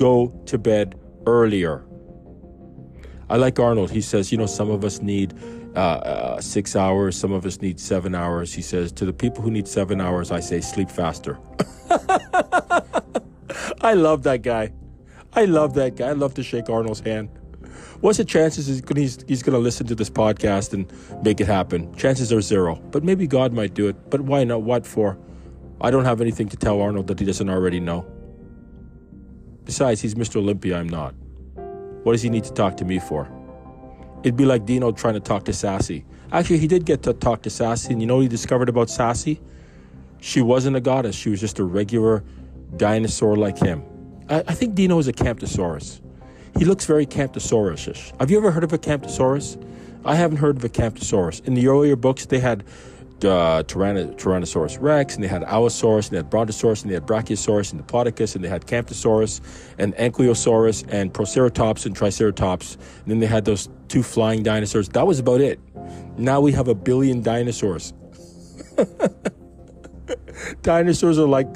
go 0.00 0.32
to 0.46 0.56
bed 0.56 0.98
earlier. 1.26 1.84
I 3.28 3.36
like 3.36 3.60
Arnold. 3.60 3.90
He 3.90 4.00
says, 4.00 4.32
you 4.32 4.38
know, 4.38 4.46
some 4.46 4.70
of 4.70 4.82
us 4.82 5.02
need 5.02 5.34
uh, 5.76 5.78
uh, 5.78 6.40
six 6.40 6.74
hours, 6.74 7.16
some 7.16 7.32
of 7.32 7.44
us 7.44 7.60
need 7.60 7.78
seven 7.78 8.14
hours. 8.14 8.54
He 8.54 8.62
says, 8.62 8.92
to 8.92 9.04
the 9.04 9.12
people 9.12 9.42
who 9.42 9.50
need 9.50 9.68
seven 9.68 10.00
hours, 10.00 10.30
I 10.30 10.40
say, 10.40 10.62
sleep 10.62 10.90
faster. 10.90 11.38
I 13.82 13.92
love 13.92 14.22
that 14.22 14.40
guy. 14.42 14.72
I 15.34 15.44
love 15.44 15.74
that 15.74 15.96
guy. 15.96 16.08
I 16.08 16.12
love 16.12 16.32
to 16.34 16.42
shake 16.42 16.70
Arnold's 16.70 17.00
hand. 17.00 17.28
What's 18.00 18.16
the 18.16 18.24
chances 18.24 18.66
he's, 18.66 18.82
he's, 18.96 19.24
he's 19.28 19.42
going 19.42 19.52
to 19.52 19.58
listen 19.58 19.86
to 19.88 19.94
this 19.94 20.08
podcast 20.08 20.72
and 20.72 20.90
make 21.22 21.40
it 21.40 21.46
happen? 21.46 21.94
Chances 21.96 22.32
are 22.32 22.40
zero. 22.40 22.76
But 22.90 23.04
maybe 23.04 23.26
God 23.26 23.52
might 23.52 23.74
do 23.74 23.88
it. 23.88 24.10
But 24.10 24.22
why 24.22 24.44
not? 24.44 24.62
What 24.62 24.86
for? 24.86 25.18
I 25.82 25.90
don't 25.90 26.04
have 26.04 26.20
anything 26.20 26.48
to 26.48 26.56
tell 26.56 26.80
Arnold 26.80 27.08
that 27.08 27.18
he 27.18 27.26
doesn't 27.26 27.48
already 27.48 27.78
know. 27.78 28.06
Besides, 29.64 30.00
he's 30.00 30.14
Mr. 30.14 30.36
Olympia, 30.36 30.78
I'm 30.78 30.88
not. 30.88 31.14
What 32.02 32.12
does 32.12 32.22
he 32.22 32.30
need 32.30 32.44
to 32.44 32.52
talk 32.52 32.76
to 32.78 32.84
me 32.84 32.98
for? 32.98 33.30
It'd 34.22 34.36
be 34.36 34.46
like 34.46 34.64
Dino 34.66 34.92
trying 34.92 35.14
to 35.14 35.20
talk 35.20 35.44
to 35.44 35.52
Sassy. 35.52 36.04
Actually, 36.32 36.58
he 36.58 36.66
did 36.66 36.84
get 36.86 37.02
to 37.02 37.12
talk 37.12 37.42
to 37.42 37.50
Sassy, 37.50 37.92
and 37.92 38.00
you 38.00 38.06
know 38.06 38.16
what 38.16 38.22
he 38.22 38.28
discovered 38.28 38.68
about 38.68 38.88
Sassy? 38.88 39.40
She 40.20 40.42
wasn't 40.42 40.76
a 40.76 40.80
goddess, 40.80 41.16
she 41.16 41.30
was 41.30 41.40
just 41.40 41.58
a 41.58 41.64
regular 41.64 42.24
dinosaur 42.76 43.36
like 43.36 43.58
him. 43.58 43.82
I, 44.28 44.40
I 44.48 44.54
think 44.54 44.74
Dino 44.74 44.98
is 44.98 45.08
a 45.08 45.12
Camptosaurus. 45.12 46.00
He 46.58 46.64
looks 46.64 46.84
very 46.84 47.06
Camptosaurus-ish. 47.06 48.12
Have 48.18 48.30
you 48.30 48.38
ever 48.38 48.50
heard 48.50 48.64
of 48.64 48.72
a 48.72 48.78
Camptosaurus? 48.78 49.62
I 50.04 50.14
haven't 50.14 50.38
heard 50.38 50.56
of 50.56 50.64
a 50.64 50.68
Camptosaurus. 50.68 51.46
In 51.46 51.54
the 51.54 51.68
earlier 51.68 51.96
books, 51.96 52.26
they 52.26 52.38
had 52.38 52.64
uh, 53.24 53.62
Tyrannosaurus 53.64 54.78
rex, 54.80 55.14
and 55.14 55.22
they 55.22 55.28
had 55.28 55.42
Allosaurus, 55.44 56.08
and 56.08 56.12
they 56.12 56.18
had 56.18 56.30
Brontosaurus, 56.30 56.82
and 56.82 56.90
they 56.90 56.94
had 56.94 57.06
Brachiosaurus, 57.06 57.72
and 57.72 57.86
Diplodocus, 57.86 58.34
and 58.34 58.44
they 58.44 58.48
had 58.48 58.66
Camptosaurus, 58.66 59.40
and 59.78 59.94
Ankylosaurus, 59.96 60.86
and 60.90 61.12
Proceratops, 61.12 61.86
and 61.86 61.94
Triceratops. 61.94 62.74
And 62.74 63.06
then 63.06 63.18
they 63.20 63.26
had 63.26 63.44
those 63.44 63.68
two 63.88 64.02
flying 64.02 64.42
dinosaurs. 64.42 64.88
That 64.90 65.06
was 65.06 65.18
about 65.18 65.40
it. 65.40 65.60
Now 66.16 66.40
we 66.40 66.52
have 66.52 66.68
a 66.68 66.74
billion 66.74 67.22
dinosaurs. 67.22 67.92
dinosaurs 70.62 71.18
are 71.18 71.28
like 71.28 71.46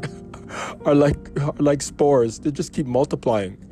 are 0.84 0.94
like 0.94 1.40
are 1.40 1.54
like 1.58 1.82
spores. 1.82 2.38
They 2.40 2.50
just 2.50 2.72
keep 2.72 2.86
multiplying. 2.86 3.63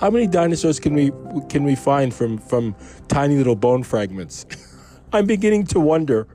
How 0.00 0.10
many 0.10 0.26
dinosaurs 0.26 0.80
can 0.80 0.94
we 0.94 1.12
can 1.48 1.64
we 1.64 1.74
find 1.74 2.14
from 2.14 2.38
from 2.38 2.74
tiny 3.08 3.36
little 3.36 3.56
bone 3.56 3.82
fragments? 3.82 4.46
I'm 5.12 5.26
beginning 5.26 5.66
to 5.66 5.80
wonder. 5.80 6.26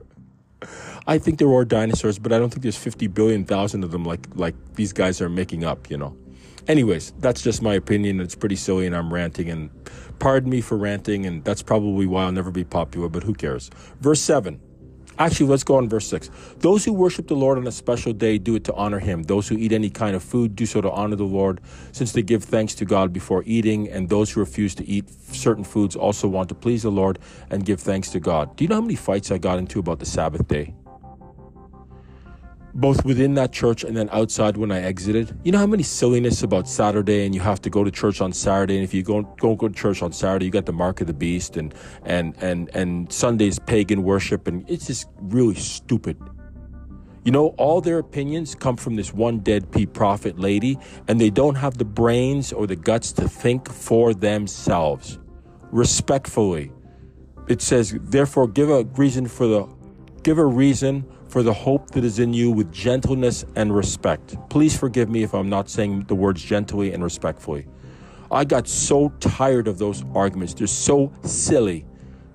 I 1.06 1.18
think 1.18 1.38
there 1.38 1.52
are 1.52 1.64
dinosaurs, 1.64 2.18
but 2.18 2.32
I 2.32 2.38
don't 2.38 2.48
think 2.48 2.62
there's 2.62 2.78
50 2.78 3.08
billion 3.08 3.44
thousand 3.44 3.84
of 3.84 3.90
them 3.90 4.04
like 4.04 4.26
like 4.34 4.54
these 4.74 4.92
guys 4.92 5.20
are 5.20 5.28
making 5.28 5.64
up, 5.64 5.90
you 5.90 5.96
know. 5.96 6.16
Anyways, 6.66 7.12
that's 7.18 7.42
just 7.42 7.60
my 7.60 7.74
opinion. 7.74 8.20
It's 8.20 8.34
pretty 8.34 8.56
silly 8.56 8.86
and 8.86 8.96
I'm 8.96 9.12
ranting 9.12 9.50
and 9.50 9.70
pardon 10.18 10.48
me 10.48 10.62
for 10.62 10.78
ranting 10.78 11.26
and 11.26 11.44
that's 11.44 11.62
probably 11.62 12.06
why 12.06 12.24
I'll 12.24 12.32
never 12.32 12.50
be 12.50 12.64
popular, 12.64 13.08
but 13.08 13.22
who 13.22 13.34
cares? 13.34 13.70
Verse 14.00 14.20
7. 14.22 14.60
Actually, 15.18 15.46
let's 15.46 15.64
go 15.64 15.76
on 15.76 15.88
verse 15.88 16.06
6. 16.08 16.30
Those 16.58 16.84
who 16.84 16.92
worship 16.92 17.28
the 17.28 17.36
Lord 17.36 17.58
on 17.58 17.66
a 17.66 17.72
special 17.72 18.12
day 18.12 18.38
do 18.38 18.56
it 18.56 18.64
to 18.64 18.74
honor 18.74 18.98
him. 18.98 19.22
Those 19.22 19.48
who 19.48 19.56
eat 19.56 19.72
any 19.72 19.90
kind 19.90 20.16
of 20.16 20.22
food 20.22 20.56
do 20.56 20.66
so 20.66 20.80
to 20.80 20.90
honor 20.90 21.16
the 21.16 21.24
Lord, 21.24 21.60
since 21.92 22.12
they 22.12 22.22
give 22.22 22.44
thanks 22.44 22.74
to 22.76 22.84
God 22.84 23.12
before 23.12 23.42
eating, 23.46 23.88
and 23.88 24.08
those 24.08 24.32
who 24.32 24.40
refuse 24.40 24.74
to 24.76 24.86
eat 24.86 25.08
certain 25.32 25.64
foods 25.64 25.94
also 25.96 26.26
want 26.26 26.48
to 26.48 26.54
please 26.54 26.82
the 26.82 26.90
Lord 26.90 27.18
and 27.50 27.64
give 27.64 27.80
thanks 27.80 28.10
to 28.10 28.20
God. 28.20 28.56
Do 28.56 28.64
you 28.64 28.68
know 28.68 28.76
how 28.76 28.80
many 28.80 28.96
fights 28.96 29.30
I 29.30 29.38
got 29.38 29.58
into 29.58 29.78
about 29.78 30.00
the 30.00 30.06
Sabbath 30.06 30.48
day? 30.48 30.74
Both 32.74 33.04
within 33.04 33.34
that 33.34 33.52
church 33.52 33.84
and 33.84 33.96
then 33.96 34.08
outside 34.10 34.56
when 34.56 34.72
I 34.72 34.82
exited. 34.82 35.38
You 35.44 35.52
know 35.52 35.58
how 35.58 35.66
many 35.66 35.84
silliness 35.84 36.42
about 36.42 36.68
Saturday 36.68 37.24
and 37.24 37.34
you 37.34 37.40
have 37.40 37.62
to 37.62 37.70
go 37.70 37.84
to 37.84 37.90
church 37.90 38.20
on 38.20 38.32
Saturday, 38.32 38.74
and 38.74 38.84
if 38.84 38.92
you 38.92 39.02
don't 39.02 39.38
go, 39.38 39.54
to 39.56 39.70
church 39.70 40.02
on 40.02 40.12
Saturday, 40.12 40.46
you 40.46 40.50
got 40.50 40.66
the 40.66 40.72
mark 40.72 41.00
of 41.00 41.06
the 41.06 41.14
beast, 41.14 41.56
and 41.56 41.72
and 42.04 42.34
and 42.42 42.68
and 42.74 43.12
Sunday's 43.12 43.58
pagan 43.58 44.02
worship, 44.02 44.48
and 44.48 44.68
it's 44.68 44.88
just 44.88 45.08
really 45.20 45.54
stupid. 45.54 46.18
You 47.24 47.32
know, 47.32 47.48
all 47.56 47.80
their 47.80 47.98
opinions 47.98 48.54
come 48.54 48.76
from 48.76 48.96
this 48.96 49.14
one 49.14 49.38
deadbeat 49.38 49.94
prophet 49.94 50.38
lady, 50.38 50.78
and 51.08 51.20
they 51.20 51.30
don't 51.30 51.54
have 51.54 51.78
the 51.78 51.84
brains 51.84 52.52
or 52.52 52.66
the 52.66 52.76
guts 52.76 53.12
to 53.12 53.28
think 53.28 53.70
for 53.70 54.12
themselves. 54.12 55.18
Respectfully, 55.70 56.70
it 57.48 57.62
says, 57.62 57.96
therefore, 58.02 58.46
give 58.46 58.68
a 58.68 58.84
reason 58.96 59.26
for 59.26 59.46
the, 59.46 59.66
give 60.22 60.36
a 60.36 60.44
reason 60.44 61.06
for 61.34 61.42
the 61.42 61.52
hope 61.52 61.90
that 61.90 62.04
is 62.04 62.20
in 62.20 62.32
you 62.32 62.48
with 62.48 62.70
gentleness 62.70 63.44
and 63.56 63.74
respect. 63.74 64.36
Please 64.50 64.78
forgive 64.78 65.10
me 65.10 65.24
if 65.24 65.34
I'm 65.34 65.48
not 65.48 65.68
saying 65.68 66.04
the 66.04 66.14
words 66.14 66.40
gently 66.40 66.92
and 66.92 67.02
respectfully. 67.02 67.66
I 68.30 68.44
got 68.44 68.68
so 68.68 69.08
tired 69.18 69.66
of 69.66 69.78
those 69.78 70.04
arguments. 70.14 70.54
They're 70.54 70.68
so 70.68 71.12
silly. 71.24 71.86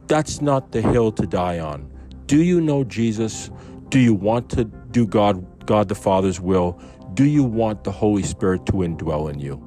That's 0.07 0.41
not 0.41 0.73
the 0.73 0.81
hill 0.81 1.13
to 1.13 1.25
die 1.25 1.59
on. 1.59 1.89
Do 2.25 2.43
you 2.43 2.59
know 2.59 2.83
Jesus? 2.83 3.51
Do 3.87 3.99
you 3.99 4.13
want 4.13 4.49
to 4.49 4.65
do 4.65 5.07
God 5.07 5.45
God 5.65 5.87
the 5.87 5.95
Father's 5.95 6.41
will? 6.41 6.77
Do 7.13 7.23
you 7.23 7.45
want 7.45 7.85
the 7.85 7.93
Holy 7.93 8.23
Spirit 8.23 8.65
to 8.65 8.73
indwell 8.73 9.31
in 9.31 9.39
you? 9.39 9.63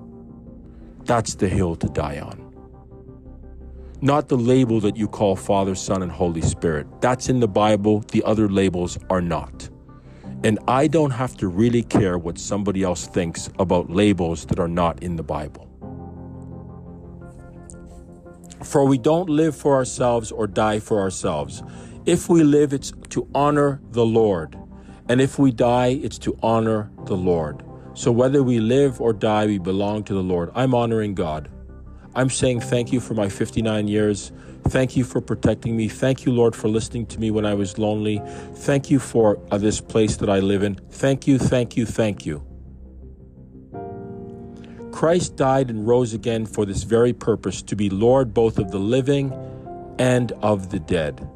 That's 1.05 1.37
the 1.37 1.49
hill 1.49 1.75
to 1.77 1.89
die 1.89 2.21
on. 2.21 2.42
Not 4.03 4.29
the 4.29 4.37
label 4.37 4.81
that 4.81 4.97
you 4.97 5.07
call 5.07 5.37
Father, 5.37 5.77
Son, 5.77 6.03
and 6.03 6.11
Holy 6.11 6.43
Spirit. 6.43 6.89
That's 7.01 7.29
in 7.29 7.39
the 7.39 7.47
Bible. 7.47 8.01
The 8.11 8.25
other 8.25 8.49
labels 8.49 8.99
are 9.09 9.21
not. 9.21 9.71
And 10.43 10.59
I 10.67 10.89
don't 10.89 11.13
have 11.13 11.37
to 11.37 11.47
really 11.47 11.85
care 11.85 12.19
what 12.19 12.37
somebody 12.37 12.83
else 12.83 13.07
thinks 13.07 13.49
about 13.61 13.91
labels 13.91 14.45
that 14.47 14.59
are 14.59 14.67
not 14.67 15.01
in 15.05 15.15
the 15.15 15.23
Bible. 15.23 15.69
For 18.65 18.85
we 18.85 18.99
don't 18.99 19.31
live 19.31 19.55
for 19.55 19.77
ourselves 19.77 20.33
or 20.33 20.49
die 20.49 20.81
for 20.81 21.01
ourselves. 21.01 21.63
If 22.05 22.29
we 22.29 22.43
live, 22.43 22.73
it's 22.73 22.93
to 23.11 23.29
honor 23.37 23.81
the 23.93 24.05
Lord. 24.05 24.59
And 25.09 25.21
if 25.21 25.39
we 25.39 25.53
die, 25.53 25.99
it's 26.03 26.19
to 26.19 26.37
honor 26.43 26.91
the 27.05 27.17
Lord. 27.17 27.63
So 27.95 28.11
whether 28.11 28.43
we 28.43 28.59
live 28.59 29.01
or 29.01 29.13
die, 29.13 29.47
we 29.47 29.59
belong 29.59 30.03
to 30.05 30.15
the 30.15 30.23
Lord. 30.23 30.51
I'm 30.57 30.75
honoring 30.75 31.15
God. 31.15 31.52
I'm 32.15 32.29
saying 32.29 32.61
thank 32.61 32.93
you 32.93 33.01
for 33.01 33.15
my 33.15 33.29
59 33.29 33.89
years. 33.89 34.33
Thank 34.69 34.97
you 34.97 35.05
for 35.05 35.21
protecting 35.21 35.77
me. 35.77 35.89
Thank 35.89 36.25
you, 36.25 36.33
Lord, 36.33 36.55
for 36.55 36.69
listening 36.69 37.07
to 37.07 37.19
me 37.19 37.31
when 37.31 37.47
I 37.47 37.55
was 37.55 37.79
lonely. 37.79 38.23
Thank 38.55 38.91
you 38.91 38.99
for 38.99 39.39
uh, 39.51 39.59
this 39.59 39.81
place 39.81 40.17
that 40.19 40.29
I 40.29 40.41
live 40.41 40.63
in. 40.63 40.77
Thank 40.91 41.27
you, 41.27 41.39
thank 41.39 41.77
you, 41.77 41.87
thank 41.87 42.27
you. 42.27 42.47
Christ 44.93 45.37
died 45.37 45.71
and 45.71 45.87
rose 45.87 46.13
again 46.13 46.47
for 46.47 46.65
this 46.65 46.85
very 46.85 47.13
purpose 47.13 47.63
to 47.63 47.75
be 47.75 47.91
Lord 47.91 48.33
both 48.35 48.59
of 48.59 48.71
the 48.71 48.79
living 48.79 49.33
and 49.99 50.33
of 50.43 50.71
the 50.71 50.79
dead. 50.79 51.29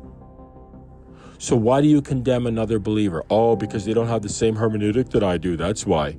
So, 1.39 1.57
why 1.57 1.81
do 1.81 1.89
you 1.89 2.01
condemn 2.01 2.47
another 2.47 2.79
believer? 2.79 3.25
Oh, 3.29 3.57
because 3.57 3.85
they 3.85 3.93
don't 3.93 4.09
have 4.09 4.23
the 4.23 4.29
same 4.29 4.57
hermeneutic 4.57 5.11
that 5.11 5.23
I 5.23 5.37
do. 5.37 5.57
That's 5.57 5.85
why. 5.85 6.17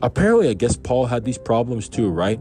Apparently, 0.00 0.48
I 0.48 0.54
guess 0.54 0.76
Paul 0.76 1.06
had 1.06 1.24
these 1.24 1.38
problems 1.38 1.88
too, 1.88 2.08
right? 2.08 2.40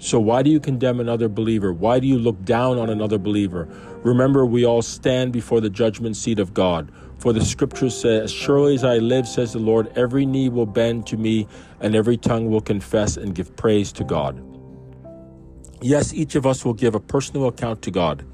So, 0.00 0.18
why 0.18 0.42
do 0.42 0.48
you 0.48 0.60
condemn 0.60 0.98
another 0.98 1.28
believer? 1.28 1.74
Why 1.74 2.00
do 2.00 2.06
you 2.06 2.18
look 2.18 2.42
down 2.42 2.78
on 2.78 2.88
another 2.88 3.18
believer? 3.18 3.68
Remember, 4.02 4.46
we 4.46 4.64
all 4.64 4.80
stand 4.80 5.30
before 5.30 5.60
the 5.60 5.68
judgment 5.68 6.16
seat 6.16 6.38
of 6.38 6.54
God. 6.54 6.90
For 7.18 7.34
the 7.34 7.44
scripture 7.44 7.90
says, 7.90 8.32
Surely 8.32 8.76
as 8.76 8.82
I 8.82 8.96
live, 8.96 9.28
says 9.28 9.52
the 9.52 9.58
Lord, 9.58 9.92
every 9.98 10.24
knee 10.24 10.48
will 10.48 10.64
bend 10.64 11.06
to 11.08 11.18
me, 11.18 11.46
and 11.80 11.94
every 11.94 12.16
tongue 12.16 12.48
will 12.48 12.62
confess 12.62 13.18
and 13.18 13.34
give 13.34 13.54
praise 13.56 13.92
to 13.92 14.04
God. 14.04 14.42
Yes, 15.82 16.14
each 16.14 16.34
of 16.34 16.46
us 16.46 16.64
will 16.64 16.72
give 16.72 16.94
a 16.94 17.00
personal 17.00 17.46
account 17.46 17.82
to 17.82 17.90
God. 17.90 18.24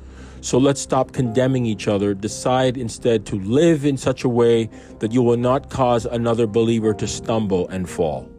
So 0.43 0.59
let's 0.59 0.81
stop 0.81 1.11
condemning 1.11 1.67
each 1.67 1.89
other. 1.89 2.15
Decide 2.15 2.77
instead 2.77 3.27
to 3.27 3.41
live 3.41 3.85
in 3.85 3.97
such 3.97 4.23
a 4.23 4.29
way 4.29 4.71
that 5.01 5.11
you 5.11 5.21
will 5.21 5.37
not 5.37 5.69
cause 5.69 6.07
another 6.07 6.47
believer 6.47 6.95
to 6.95 7.09
stumble 7.09 7.67
and 7.69 7.91
fall. 7.91 8.31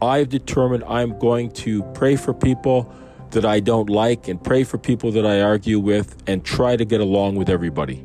I've 0.00 0.28
determined 0.28 0.84
I'm 0.84 1.18
going 1.18 1.50
to 1.52 1.82
pray 1.94 2.16
for 2.16 2.34
people 2.34 2.92
that 3.30 3.44
I 3.44 3.60
don't 3.60 3.90
like 3.90 4.28
and 4.28 4.42
pray 4.42 4.64
for 4.64 4.78
people 4.78 5.10
that 5.12 5.26
I 5.26 5.40
argue 5.40 5.78
with 5.78 6.16
and 6.26 6.44
try 6.44 6.76
to 6.76 6.84
get 6.84 7.00
along 7.00 7.36
with 7.36 7.48
everybody. 7.48 8.04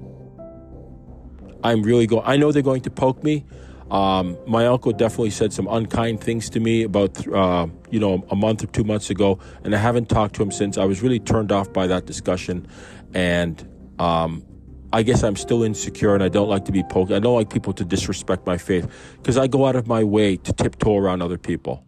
I'm 1.63 1.83
really 1.83 2.07
going, 2.07 2.24
I 2.25 2.38
know 2.38 2.51
they're 2.51 2.62
going 2.62 2.81
to 2.81 2.89
poke 2.89 3.24
me. 3.24 3.45
Um, 3.91 4.38
my 4.48 4.67
uncle 4.67 4.93
definitely 4.93 5.31
said 5.31 5.51
some 5.51 5.67
unkind 5.67 6.21
things 6.21 6.50
to 6.51 6.62
me 6.62 6.83
about, 6.83 7.27
uh, 7.27 7.67
you 7.89 8.00
know, 8.00 8.25
a 8.31 8.36
month 8.36 8.63
or 8.63 8.67
two 8.67 8.86
months 8.86 9.10
ago, 9.10 9.38
and 9.65 9.75
I 9.75 9.77
haven't 9.77 10.07
talked 10.07 10.36
to 10.36 10.43
him 10.43 10.51
since. 10.51 10.77
I 10.77 10.86
was 10.86 11.01
really 11.01 11.19
turned 11.19 11.51
off 11.51 11.74
by 11.74 11.88
that 11.88 12.05
discussion, 12.05 12.67
and 13.13 13.67
um, 14.00 14.45
I 14.93 15.03
guess 15.03 15.24
I'm 15.24 15.38
still 15.38 15.63
insecure 15.63 16.13
and 16.13 16.24
I 16.24 16.27
don't 16.27 16.50
like 16.50 16.65
to 16.65 16.71
be 16.71 16.83
poked. 16.83 17.12
I 17.12 17.19
don't 17.19 17.36
like 17.36 17.50
people 17.50 17.71
to 17.74 17.86
disrespect 17.86 18.45
my 18.45 18.57
faith 18.57 18.91
because 19.17 19.38
I 19.38 19.48
go 19.48 19.65
out 19.65 19.75
of 19.77 19.88
my 19.88 20.03
way 20.03 20.36
to 20.38 20.51
tiptoe 20.51 20.98
around 20.98 21.21
other 21.21 21.38
people. 21.38 21.86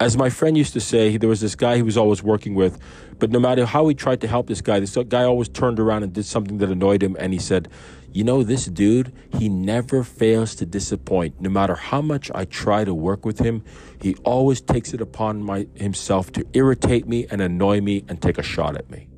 As 0.00 0.16
my 0.16 0.28
friend 0.28 0.58
used 0.58 0.72
to 0.72 0.80
say, 0.80 1.16
there 1.16 1.28
was 1.28 1.40
this 1.40 1.54
guy 1.54 1.76
he 1.76 1.82
was 1.82 1.96
always 1.96 2.20
working 2.20 2.56
with, 2.56 2.80
but 3.20 3.30
no 3.30 3.38
matter 3.38 3.64
how 3.64 3.86
he 3.86 3.94
tried 3.94 4.20
to 4.22 4.26
help 4.26 4.48
this 4.48 4.60
guy, 4.60 4.80
this 4.80 4.98
guy 5.08 5.22
always 5.22 5.48
turned 5.48 5.78
around 5.78 6.02
and 6.02 6.12
did 6.12 6.26
something 6.26 6.58
that 6.58 6.68
annoyed 6.68 7.00
him. 7.00 7.16
And 7.20 7.32
he 7.32 7.38
said, 7.38 7.68
You 8.12 8.24
know, 8.24 8.42
this 8.42 8.66
dude, 8.66 9.12
he 9.38 9.48
never 9.48 10.02
fails 10.02 10.56
to 10.56 10.66
disappoint. 10.66 11.40
No 11.40 11.48
matter 11.48 11.76
how 11.76 12.02
much 12.02 12.28
I 12.34 12.44
try 12.44 12.84
to 12.84 12.92
work 12.92 13.24
with 13.24 13.38
him, 13.38 13.62
he 14.02 14.16
always 14.24 14.60
takes 14.60 14.92
it 14.92 15.00
upon 15.00 15.44
my, 15.44 15.68
himself 15.76 16.32
to 16.32 16.44
irritate 16.54 17.06
me 17.06 17.28
and 17.30 17.40
annoy 17.40 17.80
me 17.80 18.04
and 18.08 18.20
take 18.20 18.36
a 18.36 18.42
shot 18.42 18.76
at 18.76 18.90
me. 18.90 19.08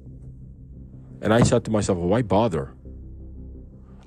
And 1.22 1.32
I 1.32 1.42
said 1.42 1.64
to 1.64 1.70
myself, 1.70 1.98
well, 1.98 2.08
why 2.08 2.22
bother? 2.22 2.74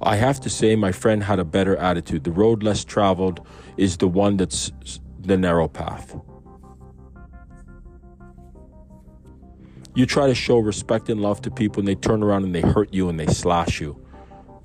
I 0.02 0.16
have 0.16 0.40
to 0.42 0.50
say, 0.50 0.76
my 0.76 0.92
friend 0.92 1.24
had 1.24 1.40
a 1.40 1.46
better 1.46 1.76
attitude. 1.76 2.24
The 2.24 2.32
road 2.32 2.64
less 2.64 2.86
traveled 2.86 3.46
is 3.76 3.98
the 3.98 4.08
one 4.08 4.38
that's 4.38 4.72
the 5.20 5.38
narrow 5.38 5.68
path. 5.68 6.16
You 9.96 10.06
try 10.06 10.28
to 10.28 10.36
show 10.36 10.60
respect 10.60 11.10
and 11.10 11.20
love 11.20 11.42
to 11.42 11.52
people, 11.52 11.82
and 11.82 11.88
they 11.88 11.96
turn 11.96 12.24
around 12.24 12.46
and 12.46 12.56
they 12.56 12.62
hurt 12.62 12.94
you 12.94 13.10
and 13.10 13.20
they 13.20 13.26
slash 13.28 13.82
you. 13.82 14.02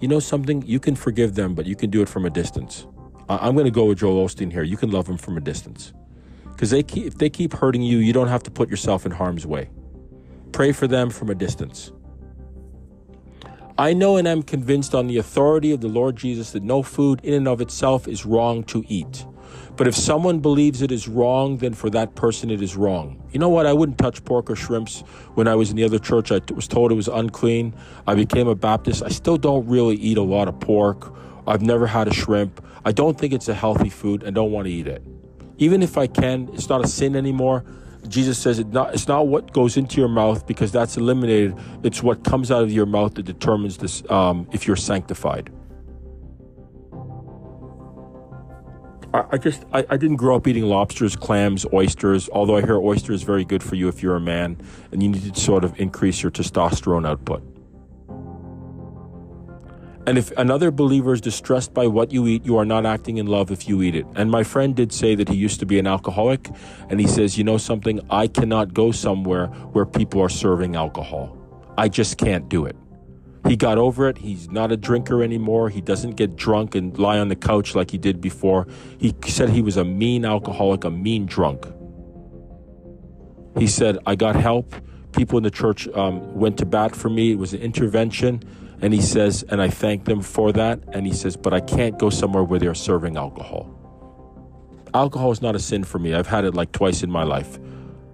You 0.00 0.06
know 0.06 0.20
something? 0.20 0.62
You 0.66 0.78
can 0.78 0.94
forgive 0.94 1.34
them, 1.34 1.54
but 1.54 1.66
you 1.66 1.74
can 1.74 1.90
do 1.90 2.02
it 2.02 2.08
from 2.08 2.24
a 2.26 2.30
distance. 2.30 2.86
I'm 3.28 3.54
going 3.54 3.64
to 3.64 3.70
go 3.70 3.86
with 3.86 3.98
Joel 3.98 4.24
Osteen 4.24 4.52
here. 4.52 4.62
You 4.62 4.76
can 4.76 4.90
love 4.90 5.06
them 5.06 5.16
from 5.16 5.36
a 5.36 5.40
distance. 5.40 5.92
Because 6.52 6.70
they 6.70 6.82
keep, 6.82 7.06
if 7.06 7.18
they 7.18 7.30
keep 7.30 7.54
hurting 7.54 7.82
you, 7.82 7.98
you 7.98 8.12
don't 8.12 8.28
have 8.28 8.42
to 8.44 8.50
put 8.50 8.68
yourself 8.68 9.06
in 9.06 9.12
harm's 9.12 9.46
way. 9.46 9.70
Pray 10.52 10.70
for 10.72 10.86
them 10.86 11.10
from 11.10 11.30
a 11.30 11.34
distance. 11.34 11.90
I 13.76 13.92
know 13.92 14.16
and 14.16 14.28
am 14.28 14.44
convinced 14.44 14.94
on 14.94 15.08
the 15.08 15.18
authority 15.18 15.72
of 15.72 15.80
the 15.80 15.88
Lord 15.88 16.14
Jesus 16.14 16.52
that 16.52 16.62
no 16.62 16.84
food 16.84 17.20
in 17.24 17.34
and 17.34 17.48
of 17.48 17.60
itself 17.60 18.06
is 18.06 18.24
wrong 18.24 18.62
to 18.64 18.84
eat. 18.86 19.26
But 19.76 19.88
if 19.88 19.96
someone 19.96 20.38
believes 20.38 20.80
it 20.80 20.92
is 20.92 21.08
wrong, 21.08 21.56
then 21.56 21.74
for 21.74 21.90
that 21.90 22.14
person 22.14 22.52
it 22.52 22.62
is 22.62 22.76
wrong. 22.76 23.20
You 23.32 23.40
know 23.40 23.48
what? 23.48 23.66
I 23.66 23.72
wouldn't 23.72 23.98
touch 23.98 24.24
pork 24.24 24.48
or 24.48 24.54
shrimps. 24.54 25.00
When 25.34 25.48
I 25.48 25.56
was 25.56 25.70
in 25.70 25.76
the 25.76 25.82
other 25.82 25.98
church, 25.98 26.30
I 26.30 26.40
was 26.54 26.68
told 26.68 26.92
it 26.92 26.94
was 26.94 27.08
unclean. 27.08 27.74
I 28.06 28.14
became 28.14 28.46
a 28.46 28.54
Baptist. 28.54 29.02
I 29.02 29.08
still 29.08 29.36
don't 29.36 29.66
really 29.66 29.96
eat 29.96 30.18
a 30.18 30.22
lot 30.22 30.46
of 30.46 30.60
pork. 30.60 31.12
I've 31.44 31.62
never 31.62 31.88
had 31.88 32.06
a 32.06 32.14
shrimp. 32.14 32.64
I 32.84 32.92
don't 32.92 33.18
think 33.18 33.32
it's 33.32 33.48
a 33.48 33.54
healthy 33.54 33.90
food 33.90 34.22
and 34.22 34.36
don't 34.36 34.52
want 34.52 34.66
to 34.66 34.72
eat 34.72 34.86
it. 34.86 35.02
Even 35.58 35.82
if 35.82 35.98
I 35.98 36.06
can, 36.06 36.48
it's 36.52 36.68
not 36.68 36.84
a 36.84 36.86
sin 36.86 37.16
anymore. 37.16 37.64
Jesus 38.08 38.38
says 38.38 38.58
it 38.58 38.68
not, 38.68 38.94
it's 38.94 39.08
not 39.08 39.28
what 39.28 39.52
goes 39.52 39.76
into 39.76 39.98
your 39.98 40.08
mouth 40.08 40.46
because 40.46 40.72
that's 40.72 40.96
eliminated. 40.96 41.56
It's 41.82 42.02
what 42.02 42.24
comes 42.24 42.50
out 42.50 42.62
of 42.62 42.72
your 42.72 42.86
mouth 42.86 43.14
that 43.14 43.24
determines 43.24 43.78
this 43.78 44.08
um, 44.10 44.48
if 44.52 44.66
you're 44.66 44.76
sanctified. 44.76 45.50
I, 49.14 49.24
I 49.32 49.38
just 49.38 49.64
I, 49.72 49.86
I 49.88 49.96
didn't 49.96 50.16
grow 50.16 50.36
up 50.36 50.46
eating 50.46 50.64
lobsters, 50.64 51.16
clams, 51.16 51.64
oysters. 51.72 52.28
Although 52.32 52.56
I 52.56 52.62
hear 52.62 52.76
oysters 52.76 53.22
very 53.22 53.44
good 53.44 53.62
for 53.62 53.76
you 53.76 53.88
if 53.88 54.02
you're 54.02 54.16
a 54.16 54.20
man 54.20 54.58
and 54.92 55.02
you 55.02 55.08
need 55.08 55.34
to 55.34 55.40
sort 55.40 55.64
of 55.64 55.78
increase 55.80 56.22
your 56.22 56.32
testosterone 56.32 57.06
output. 57.06 57.42
And 60.06 60.18
if 60.18 60.30
another 60.32 60.70
believer 60.70 61.14
is 61.14 61.20
distressed 61.22 61.72
by 61.72 61.86
what 61.86 62.12
you 62.12 62.26
eat, 62.26 62.44
you 62.44 62.58
are 62.58 62.64
not 62.66 62.84
acting 62.84 63.16
in 63.16 63.26
love 63.26 63.50
if 63.50 63.66
you 63.66 63.82
eat 63.82 63.94
it. 63.94 64.06
And 64.14 64.30
my 64.30 64.42
friend 64.42 64.76
did 64.76 64.92
say 64.92 65.14
that 65.14 65.30
he 65.30 65.36
used 65.36 65.60
to 65.60 65.66
be 65.66 65.78
an 65.78 65.86
alcoholic. 65.86 66.50
And 66.90 67.00
he 67.00 67.06
says, 67.06 67.38
you 67.38 67.44
know 67.44 67.56
something? 67.56 68.00
I 68.10 68.26
cannot 68.26 68.74
go 68.74 68.92
somewhere 68.92 69.46
where 69.46 69.86
people 69.86 70.20
are 70.20 70.28
serving 70.28 70.76
alcohol. 70.76 71.38
I 71.78 71.88
just 71.88 72.18
can't 72.18 72.50
do 72.50 72.66
it. 72.66 72.76
He 73.48 73.56
got 73.56 73.78
over 73.78 74.08
it. 74.08 74.18
He's 74.18 74.50
not 74.50 74.72
a 74.72 74.76
drinker 74.76 75.22
anymore. 75.22 75.70
He 75.70 75.80
doesn't 75.80 76.12
get 76.12 76.36
drunk 76.36 76.74
and 76.74 76.96
lie 76.98 77.18
on 77.18 77.28
the 77.28 77.36
couch 77.36 77.74
like 77.74 77.90
he 77.90 77.98
did 77.98 78.20
before. 78.20 78.66
He 78.98 79.14
said 79.26 79.50
he 79.50 79.62
was 79.62 79.76
a 79.76 79.84
mean 79.84 80.24
alcoholic, 80.24 80.84
a 80.84 80.90
mean 80.90 81.26
drunk. 81.26 81.66
He 83.58 83.66
said, 83.66 83.98
I 84.06 84.16
got 84.16 84.36
help. 84.36 84.74
People 85.12 85.38
in 85.38 85.44
the 85.44 85.50
church 85.50 85.86
um, 85.88 86.34
went 86.34 86.58
to 86.58 86.66
bat 86.66 86.96
for 86.96 87.08
me. 87.08 87.32
It 87.32 87.38
was 87.38 87.54
an 87.54 87.60
intervention. 87.60 88.42
And 88.80 88.92
he 88.92 89.00
says, 89.00 89.44
and 89.48 89.62
I 89.62 89.68
thank 89.68 90.04
them 90.04 90.20
for 90.20 90.52
that. 90.52 90.80
And 90.92 91.06
he 91.06 91.12
says, 91.12 91.36
but 91.36 91.54
I 91.54 91.60
can't 91.60 91.98
go 91.98 92.10
somewhere 92.10 92.44
where 92.44 92.58
they're 92.58 92.74
serving 92.74 93.16
alcohol. 93.16 93.70
Alcohol 94.92 95.32
is 95.32 95.42
not 95.42 95.56
a 95.56 95.58
sin 95.58 95.84
for 95.84 95.98
me. 95.98 96.14
I've 96.14 96.26
had 96.26 96.44
it 96.44 96.54
like 96.54 96.72
twice 96.72 97.02
in 97.02 97.10
my 97.10 97.24
life. 97.24 97.58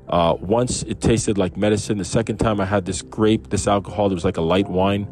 Uh, 0.08 0.34
once 0.40 0.82
it 0.84 1.00
tasted 1.00 1.38
like 1.38 1.56
medicine. 1.56 1.98
The 1.98 2.04
second 2.04 2.38
time 2.38 2.60
I 2.60 2.64
had 2.64 2.84
this 2.84 3.02
grape, 3.02 3.50
this 3.50 3.68
alcohol, 3.68 4.10
it 4.10 4.14
was 4.14 4.24
like 4.24 4.38
a 4.38 4.42
light 4.42 4.68
wine. 4.68 5.08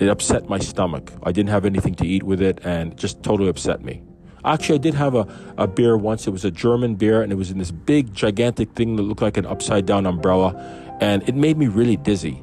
It 0.00 0.08
upset 0.08 0.48
my 0.48 0.58
stomach. 0.58 1.12
I 1.22 1.32
didn't 1.32 1.50
have 1.50 1.64
anything 1.64 1.94
to 1.96 2.06
eat 2.06 2.22
with 2.22 2.42
it 2.42 2.60
and 2.64 2.92
it 2.92 2.98
just 2.98 3.22
totally 3.22 3.48
upset 3.48 3.82
me. 3.82 4.02
Actually, 4.44 4.74
I 4.74 4.78
did 4.78 4.94
have 4.94 5.14
a, 5.14 5.26
a 5.56 5.68
beer 5.68 5.96
once. 5.96 6.26
It 6.26 6.30
was 6.30 6.44
a 6.44 6.50
German 6.50 6.96
beer 6.96 7.22
and 7.22 7.30
it 7.30 7.36
was 7.36 7.50
in 7.50 7.58
this 7.58 7.70
big, 7.70 8.12
gigantic 8.12 8.72
thing 8.72 8.96
that 8.96 9.02
looked 9.02 9.22
like 9.22 9.36
an 9.36 9.46
upside 9.46 9.86
down 9.86 10.06
umbrella. 10.06 10.54
And 11.00 11.26
it 11.28 11.34
made 11.34 11.56
me 11.56 11.68
really 11.68 11.96
dizzy 11.96 12.42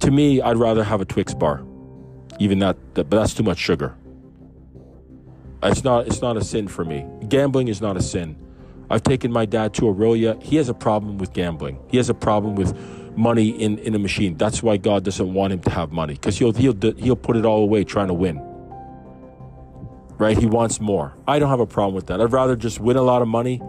to 0.00 0.10
me, 0.10 0.40
I'd 0.40 0.56
rather 0.56 0.84
have 0.84 1.00
a 1.00 1.04
Twix 1.04 1.34
bar, 1.34 1.64
even 2.38 2.58
that, 2.60 2.76
that, 2.94 3.10
but 3.10 3.18
that's 3.18 3.34
too 3.34 3.42
much 3.42 3.58
sugar. 3.58 3.94
It's 5.62 5.84
not. 5.84 6.06
It's 6.08 6.22
not 6.22 6.36
a 6.36 6.44
sin 6.44 6.68
for 6.68 6.84
me. 6.84 7.06
Gambling 7.28 7.68
is 7.68 7.80
not 7.80 7.96
a 7.96 8.02
sin. 8.02 8.36
I've 8.90 9.02
taken 9.02 9.32
my 9.32 9.46
dad 9.46 9.74
to 9.74 9.82
Orillia. 9.82 10.42
He 10.42 10.56
has 10.56 10.68
a 10.68 10.74
problem 10.74 11.18
with 11.18 11.32
gambling. 11.32 11.78
He 11.88 11.96
has 11.98 12.10
a 12.10 12.14
problem 12.14 12.56
with 12.56 12.76
money 13.16 13.50
in, 13.50 13.78
in 13.78 13.94
a 13.94 13.98
machine. 13.98 14.36
That's 14.36 14.62
why 14.62 14.76
God 14.76 15.04
doesn't 15.04 15.32
want 15.32 15.52
him 15.52 15.60
to 15.60 15.70
have 15.70 15.92
money 15.92 16.14
because 16.14 16.38
he'll 16.38 16.52
he'll 16.52 16.76
he'll 16.96 17.16
put 17.16 17.36
it 17.36 17.46
all 17.46 17.62
away 17.62 17.84
trying 17.84 18.08
to 18.08 18.14
win. 18.14 18.40
Right? 20.18 20.36
He 20.36 20.46
wants 20.46 20.80
more. 20.80 21.14
I 21.28 21.38
don't 21.38 21.50
have 21.50 21.60
a 21.60 21.66
problem 21.66 21.94
with 21.94 22.08
that. 22.08 22.20
I'd 22.20 22.32
rather 22.32 22.56
just 22.56 22.80
win 22.80 22.96
a 22.96 23.02
lot 23.02 23.22
of 23.22 23.28
money 23.28 23.60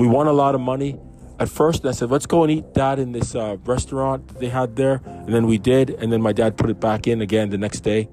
We 0.00 0.06
want 0.06 0.30
a 0.30 0.32
lot 0.32 0.54
of 0.54 0.62
money. 0.62 0.98
At 1.40 1.48
first, 1.48 1.86
I 1.86 1.92
said, 1.92 2.10
let's 2.10 2.26
go 2.26 2.42
and 2.42 2.52
eat 2.52 2.74
that 2.74 2.98
in 2.98 3.12
this 3.12 3.34
uh, 3.34 3.56
restaurant 3.64 4.28
they 4.40 4.50
had 4.50 4.76
there. 4.76 5.00
And 5.06 5.34
then 5.34 5.46
we 5.46 5.56
did. 5.56 5.88
And 5.88 6.12
then 6.12 6.20
my 6.20 6.32
dad 6.32 6.58
put 6.58 6.68
it 6.68 6.78
back 6.78 7.06
in 7.06 7.22
again 7.22 7.48
the 7.48 7.56
next 7.56 7.80
day. 7.80 8.10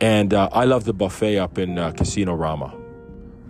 And 0.00 0.32
uh, 0.32 0.48
I 0.52 0.64
love 0.64 0.84
the 0.84 0.92
buffet 0.92 1.38
up 1.38 1.58
in 1.58 1.76
uh, 1.76 1.90
Casino 1.90 2.34
Rama. 2.34 2.72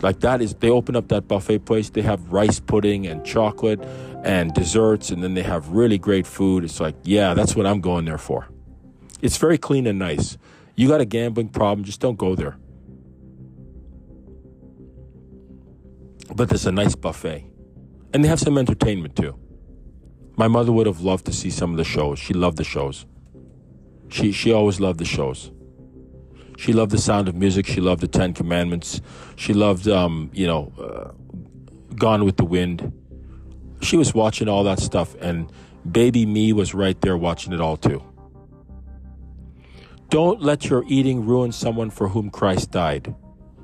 Like 0.01 0.21
that 0.21 0.41
is, 0.41 0.55
they 0.55 0.71
open 0.71 0.95
up 0.95 1.09
that 1.09 1.27
buffet 1.27 1.59
place. 1.59 1.91
They 1.91 2.01
have 2.01 2.33
rice 2.33 2.59
pudding 2.59 3.05
and 3.05 3.23
chocolate 3.23 3.79
and 4.23 4.51
desserts. 4.55 5.11
And 5.11 5.23
then 5.23 5.35
they 5.35 5.43
have 5.43 5.69
really 5.69 5.99
great 5.99 6.25
food. 6.25 6.63
It's 6.63 6.79
like, 6.79 6.95
yeah, 7.03 7.35
that's 7.35 7.55
what 7.55 7.67
I'm 7.67 7.81
going 7.81 8.05
there 8.05 8.17
for. 8.17 8.47
It's 9.21 9.37
very 9.37 9.59
clean 9.59 9.85
and 9.85 9.99
nice. 9.99 10.39
You 10.75 10.87
got 10.87 11.01
a 11.01 11.05
gambling 11.05 11.49
problem, 11.49 11.83
just 11.83 11.99
don't 11.99 12.17
go 12.17 12.33
there. 12.33 12.57
But 16.35 16.49
there's 16.49 16.65
a 16.65 16.71
nice 16.71 16.95
buffet. 16.95 17.45
And 18.13 18.23
they 18.23 18.27
have 18.27 18.39
some 18.39 18.57
entertainment 18.57 19.15
too. 19.15 19.37
My 20.37 20.47
mother 20.47 20.71
would 20.71 20.85
have 20.85 21.01
loved 21.01 21.25
to 21.25 21.33
see 21.33 21.49
some 21.49 21.71
of 21.71 21.77
the 21.77 21.83
shows. 21.83 22.19
She 22.19 22.33
loved 22.33 22.57
the 22.57 22.63
shows. 22.63 23.05
She 24.09 24.31
she 24.31 24.51
always 24.51 24.79
loved 24.79 24.99
the 24.99 25.05
shows. 25.05 25.51
She 26.57 26.73
loved 26.73 26.91
the 26.91 26.97
sound 26.97 27.27
of 27.27 27.35
music. 27.35 27.67
She 27.67 27.81
loved 27.81 28.01
the 28.01 28.07
Ten 28.07 28.33
Commandments. 28.33 28.99
She 29.35 29.53
loved, 29.53 29.87
um, 29.87 30.31
you 30.33 30.47
know, 30.47 30.73
uh, 30.79 31.11
Gone 31.95 32.25
with 32.25 32.37
the 32.37 32.45
Wind. 32.45 32.91
She 33.81 33.95
was 33.95 34.13
watching 34.15 34.49
all 34.49 34.63
that 34.63 34.79
stuff, 34.79 35.15
and 35.21 35.51
baby 35.89 36.25
me 36.25 36.53
was 36.53 36.73
right 36.73 36.99
there 37.01 37.15
watching 37.15 37.53
it 37.53 37.61
all 37.61 37.77
too. 37.77 38.03
Don't 40.09 40.41
let 40.41 40.65
your 40.69 40.83
eating 40.87 41.25
ruin 41.25 41.51
someone 41.51 41.89
for 41.91 42.09
whom 42.09 42.29
Christ 42.31 42.71
died. 42.71 43.13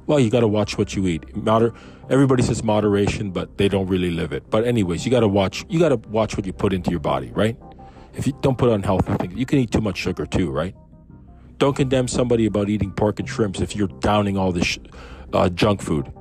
Well, 0.05 0.19
you 0.19 0.29
got 0.29 0.41
to 0.41 0.47
watch 0.47 0.77
what 0.77 0.95
you 0.95 1.07
eat. 1.07 1.35
Moder- 1.35 1.73
everybody 2.09 2.43
says 2.43 2.63
moderation, 2.63 3.31
but 3.31 3.57
they 3.57 3.69
don't 3.69 3.87
really 3.87 4.11
live 4.11 4.33
it. 4.33 4.49
But 4.49 4.65
anyways, 4.65 5.05
you 5.05 5.11
got 5.11 5.21
to 5.21 5.27
watch. 5.27 5.65
You 5.69 5.79
got 5.79 5.89
to 5.89 5.95
watch 6.09 6.35
what 6.35 6.45
you 6.45 6.53
put 6.53 6.73
into 6.73 6.91
your 6.91 6.99
body, 6.99 7.31
right? 7.31 7.57
If 8.13 8.27
you 8.27 8.33
don't 8.41 8.57
put 8.57 8.69
unhealthy 8.69 9.13
things, 9.15 9.35
you 9.35 9.45
can 9.45 9.59
eat 9.59 9.71
too 9.71 9.81
much 9.81 9.97
sugar 9.97 10.25
too, 10.25 10.51
right? 10.51 10.75
Don't 11.57 11.75
condemn 11.75 12.07
somebody 12.07 12.45
about 12.45 12.69
eating 12.69 12.91
pork 12.91 13.19
and 13.19 13.29
shrimps 13.29 13.61
if 13.61 13.75
you're 13.75 13.87
downing 13.87 14.37
all 14.37 14.51
this 14.51 14.65
sh- 14.65 14.79
uh, 15.31 15.49
junk 15.49 15.81
food. 15.81 16.11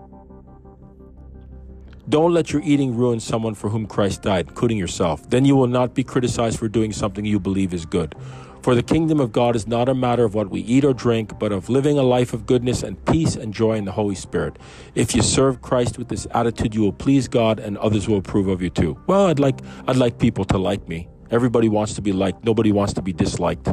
Don't 2.09 2.33
let 2.33 2.53
your 2.53 2.63
eating 2.65 2.97
ruin 2.97 3.21
someone 3.21 3.55
for 3.55 3.71
whom 3.71 3.87
Christ 3.87 4.23
died, 4.23 4.49
including 4.49 4.77
yourself. 4.77 5.29
Then 5.31 5.45
you 5.45 5.57
will 5.57 5.69
not 5.69 5.95
be 5.95 6.05
criticized 6.05 6.59
for 6.59 6.69
doing 6.69 6.93
something 6.93 7.25
you 7.25 7.41
believe 7.41 7.73
is 7.75 7.87
good. 7.87 8.15
For 8.63 8.77
the 8.77 8.83
kingdom 8.83 9.19
of 9.19 9.33
God 9.33 9.57
is 9.57 9.67
not 9.67 9.89
a 9.89 9.95
matter 9.95 10.25
of 10.25 10.35
what 10.35 10.49
we 10.49 10.61
eat 10.61 10.85
or 10.85 10.95
drink, 10.95 11.37
but 11.41 11.51
of 11.51 11.69
living 11.69 11.99
a 11.99 12.05
life 12.05 12.33
of 12.33 12.47
goodness 12.47 12.85
and 12.85 13.05
peace 13.07 13.35
and 13.35 13.53
joy 13.53 13.73
in 13.75 13.87
the 13.87 13.91
Holy 13.91 14.15
Spirit. 14.15 14.57
If 14.95 15.17
you 15.17 15.23
serve 15.23 15.61
Christ 15.61 15.99
with 15.99 16.09
this 16.09 16.29
attitude, 16.33 16.73
you 16.73 16.83
will 16.83 16.93
please 16.93 17.27
God 17.27 17.59
and 17.59 17.77
others 17.79 18.09
will 18.09 18.19
approve 18.19 18.47
of 18.47 18.63
you 18.63 18.71
too. 18.71 18.97
Well, 19.09 19.27
I'd 19.27 19.41
like 19.41 19.59
I'd 19.89 19.97
like 19.97 20.21
people 20.21 20.45
to 20.45 20.59
like 20.59 20.87
me. 20.87 21.09
Everybody 21.33 21.69
wants 21.69 21.95
to 21.95 22.03
be 22.03 22.13
liked. 22.13 22.45
Nobody 22.45 22.71
wants 22.71 22.93
to 22.93 23.03
be 23.03 23.13
disliked. 23.13 23.69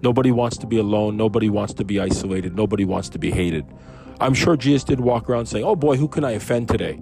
Nobody 0.00 0.30
wants 0.30 0.58
to 0.58 0.66
be 0.68 0.78
alone. 0.78 1.16
Nobody 1.16 1.50
wants 1.50 1.74
to 1.74 1.84
be 1.84 1.98
isolated. 1.98 2.54
Nobody 2.54 2.84
wants 2.84 3.08
to 3.08 3.18
be 3.18 3.32
hated. 3.32 3.66
I'm 4.20 4.34
sure 4.34 4.56
Jesus 4.56 4.84
did 4.84 5.00
walk 5.00 5.28
around 5.28 5.46
saying, 5.46 5.64
"Oh 5.64 5.74
boy, 5.74 5.96
who 5.96 6.06
can 6.06 6.24
I 6.24 6.32
offend 6.32 6.68
today?" 6.68 7.00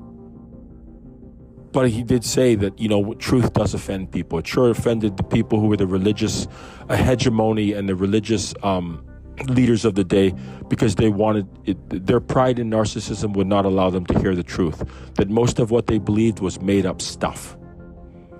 But 1.73 1.91
he 1.91 2.03
did 2.03 2.25
say 2.25 2.55
that, 2.57 2.79
you 2.79 2.89
know, 2.89 3.15
truth 3.15 3.53
does 3.53 3.75
offend 3.75 4.11
people. 4.11 4.39
It 4.39 4.47
sure 4.47 4.71
offended 4.71 5.17
the 5.17 5.23
people 5.23 5.61
who 5.61 5.67
were 5.67 5.77
the 5.77 5.87
religious 5.87 6.49
hegemony 6.91 7.73
and 7.73 7.89
the 7.89 7.95
religious 7.95 8.55
um, 8.63 9.05
leaders 9.47 9.85
of 9.85 9.95
the 9.95 10.05
day 10.05 10.35
because 10.69 10.95
they 10.95 11.11
wanted 11.11 11.47
it, 11.67 12.07
their 12.07 12.21
pride 12.21 12.59
and 12.59 12.73
narcissism 12.73 13.37
would 13.37 13.47
not 13.47 13.65
allow 13.65 13.91
them 13.91 14.07
to 14.07 14.19
hear 14.19 14.35
the 14.35 14.43
truth. 14.43 14.83
That 15.15 15.29
most 15.29 15.59
of 15.59 15.71
what 15.71 15.87
they 15.87 15.99
believed 15.99 16.41
was 16.41 16.61
made 16.61 16.87
up 16.87 17.03
stuff. 17.03 17.57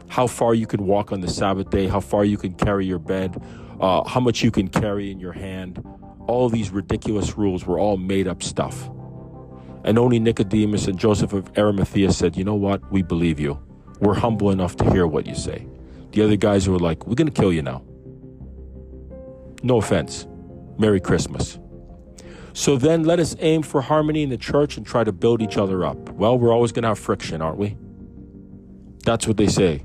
How 0.09 0.27
far 0.27 0.55
you 0.55 0.67
can 0.67 0.87
walk 0.87 1.13
on 1.13 1.21
the 1.21 1.29
Sabbath 1.29 1.71
day, 1.71 1.87
how 1.87 2.01
far 2.01 2.25
you 2.25 2.39
can 2.39 2.55
carry 2.55 2.87
your 2.87 2.99
bed, 2.99 3.43
uh, 3.79 4.09
how 4.09 4.21
much 4.21 4.43
you 4.43 4.51
can 4.51 4.69
carry 4.69 5.11
in 5.11 5.21
your 5.21 5.33
hand. 5.33 5.85
All 6.27 6.49
these 6.49 6.71
ridiculous 6.71 7.37
rules 7.37 7.67
were 7.67 7.79
all 7.79 7.99
made 7.99 8.27
up 8.27 8.43
stuff. 8.43 8.91
And 9.85 9.99
only 9.99 10.19
Nicodemus 10.19 10.87
and 10.87 10.99
Joseph 10.99 11.33
of 11.33 11.51
Arimathea 11.57 12.13
said, 12.13 12.37
You 12.37 12.45
know 12.45 12.55
what? 12.55 12.91
We 12.93 13.03
believe 13.03 13.41
you. 13.41 13.59
We're 14.01 14.15
humble 14.15 14.51
enough 14.51 14.77
to 14.77 14.91
hear 14.91 15.07
what 15.07 15.27
you 15.27 15.35
say. 15.35 15.67
The 16.13 16.23
other 16.23 16.37
guys 16.37 16.69
were 16.69 16.79
like, 16.79 17.07
We're 17.07 17.15
going 17.15 17.31
to 17.31 17.41
kill 17.41 17.53
you 17.53 17.63
now. 17.63 17.83
No 19.63 19.79
offense. 19.79 20.27
Merry 20.79 21.01
Christmas. 21.01 21.59
So 22.53 22.77
then 22.77 23.05
let 23.05 23.21
us 23.21 23.37
aim 23.39 23.63
for 23.63 23.81
harmony 23.81 24.23
in 24.23 24.31
the 24.31 24.37
church 24.37 24.77
and 24.77 24.87
try 24.87 25.05
to 25.05 25.13
build 25.13 25.43
each 25.43 25.57
other 25.57 25.85
up. 25.85 26.11
Well, 26.11 26.39
we're 26.39 26.53
always 26.53 26.73
going 26.73 26.83
to 26.83 26.89
have 26.89 26.99
friction, 26.99 27.41
aren't 27.41 27.59
we? 27.59 27.77
That's 29.05 29.27
what 29.27 29.37
they 29.37 29.47
say. 29.47 29.85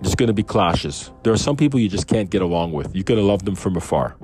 There's 0.00 0.14
going 0.14 0.28
to 0.28 0.34
be 0.34 0.42
clashes. 0.42 1.10
There 1.22 1.32
are 1.32 1.38
some 1.38 1.56
people 1.56 1.80
you 1.80 1.88
just 1.88 2.06
can't 2.06 2.30
get 2.30 2.42
along 2.42 2.72
with. 2.72 2.94
You 2.94 3.02
got 3.02 3.14
to 3.14 3.22
love 3.22 3.44
them 3.44 3.54
from 3.54 3.76
afar. 3.76 4.16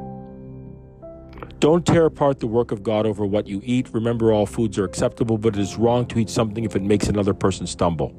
Don't 1.60 1.84
tear 1.84 2.06
apart 2.06 2.40
the 2.40 2.46
work 2.46 2.72
of 2.72 2.82
God 2.82 3.04
over 3.04 3.26
what 3.26 3.46
you 3.46 3.60
eat. 3.62 3.90
Remember, 3.92 4.32
all 4.32 4.46
foods 4.46 4.78
are 4.78 4.84
acceptable, 4.86 5.36
but 5.36 5.56
it 5.56 5.60
is 5.60 5.76
wrong 5.76 6.06
to 6.06 6.18
eat 6.18 6.30
something 6.30 6.64
if 6.64 6.74
it 6.74 6.80
makes 6.80 7.06
another 7.06 7.34
person 7.34 7.66
stumble. 7.66 8.14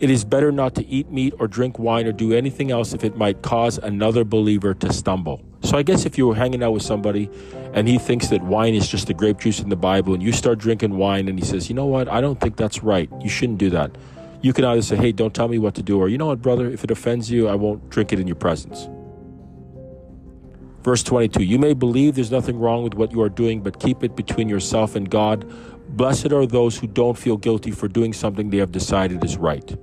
It 0.00 0.10
is 0.10 0.24
better 0.24 0.50
not 0.50 0.74
to 0.74 0.86
eat 0.86 1.08
meat 1.08 1.34
or 1.38 1.46
drink 1.46 1.78
wine 1.78 2.04
or 2.04 2.10
do 2.10 2.32
anything 2.32 2.72
else 2.72 2.94
if 2.94 3.04
it 3.04 3.16
might 3.16 3.42
cause 3.42 3.78
another 3.78 4.24
believer 4.24 4.74
to 4.74 4.92
stumble. 4.92 5.40
So, 5.62 5.78
I 5.78 5.84
guess 5.84 6.04
if 6.04 6.18
you 6.18 6.26
were 6.26 6.34
hanging 6.34 6.64
out 6.64 6.72
with 6.72 6.82
somebody 6.82 7.30
and 7.74 7.86
he 7.86 7.96
thinks 7.96 8.26
that 8.30 8.42
wine 8.42 8.74
is 8.74 8.88
just 8.88 9.06
the 9.06 9.14
grape 9.14 9.38
juice 9.38 9.60
in 9.60 9.68
the 9.68 9.76
Bible 9.76 10.12
and 10.12 10.20
you 10.20 10.32
start 10.32 10.58
drinking 10.58 10.96
wine 10.96 11.28
and 11.28 11.38
he 11.38 11.44
says, 11.44 11.68
you 11.68 11.76
know 11.76 11.86
what, 11.86 12.08
I 12.08 12.20
don't 12.20 12.40
think 12.40 12.56
that's 12.56 12.82
right. 12.82 13.08
You 13.20 13.28
shouldn't 13.28 13.58
do 13.58 13.70
that. 13.70 13.96
You 14.40 14.52
can 14.52 14.64
either 14.64 14.82
say, 14.82 14.96
hey, 14.96 15.12
don't 15.12 15.32
tell 15.32 15.46
me 15.46 15.60
what 15.60 15.76
to 15.76 15.82
do, 15.84 16.00
or 16.00 16.08
you 16.08 16.18
know 16.18 16.26
what, 16.26 16.42
brother, 16.42 16.68
if 16.68 16.82
it 16.82 16.90
offends 16.90 17.30
you, 17.30 17.46
I 17.46 17.54
won't 17.54 17.88
drink 17.88 18.12
it 18.12 18.18
in 18.18 18.26
your 18.26 18.34
presence. 18.34 18.88
Verse 20.82 21.02
22 21.02 21.42
You 21.42 21.58
may 21.58 21.74
believe 21.74 22.14
there's 22.14 22.30
nothing 22.30 22.58
wrong 22.58 22.82
with 22.82 22.94
what 22.94 23.12
you 23.12 23.22
are 23.22 23.28
doing, 23.28 23.62
but 23.62 23.78
keep 23.78 24.02
it 24.02 24.16
between 24.16 24.48
yourself 24.48 24.96
and 24.96 25.08
God. 25.08 25.50
Blessed 25.96 26.32
are 26.32 26.46
those 26.46 26.78
who 26.78 26.86
don't 26.86 27.18
feel 27.18 27.36
guilty 27.36 27.70
for 27.70 27.86
doing 27.88 28.12
something 28.12 28.50
they 28.50 28.58
have 28.58 28.72
decided 28.72 29.22
is 29.24 29.36
right. 29.36 29.76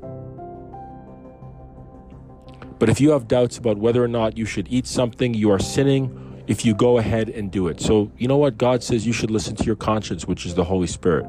But 2.80 2.90
if 2.90 3.02
you 3.02 3.12
have 3.12 3.28
doubts 3.28 3.58
about 3.58 3.78
whether 3.78 4.04
or 4.04 4.08
not 4.08 4.38
you 4.38 4.46
should 4.46 4.68
eat 4.70 4.88
something, 4.88 5.34
you 5.34 5.52
are 5.52 5.60
sinning 5.60 6.44
if 6.48 6.66
you 6.66 6.74
go 6.74 6.98
ahead 6.98 7.30
and 7.30 7.52
do 7.52 7.68
it. 7.68 7.80
So, 7.82 8.12
you 8.18 8.28
know 8.28 8.38
what? 8.38 8.58
God 8.58 8.82
says 8.82 9.06
you 9.06 9.14
should 9.14 9.30
listen 9.30 9.56
to 9.58 9.64
your 9.66 9.76
conscience, 9.76 10.26
which 10.26 10.46
is 10.46 10.56
the 10.56 10.64
Holy 10.64 10.88
Spirit. 10.88 11.28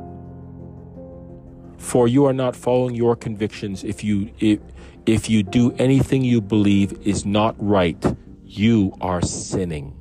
For 1.77 2.09
you 2.09 2.25
are 2.27 2.33
not 2.33 2.57
following 2.57 2.95
your 2.95 3.17
convictions 3.17 3.85
if 3.85 4.03
you 4.05 4.31
if, 4.39 4.61
if 5.07 5.29
you 5.29 5.43
do 5.43 5.73
anything 5.73 6.23
you 6.25 6.41
believe 6.41 6.93
is 7.07 7.27
not 7.27 7.55
right 7.59 8.03
you 8.51 8.93
are 9.01 9.23
sinning. 9.23 9.95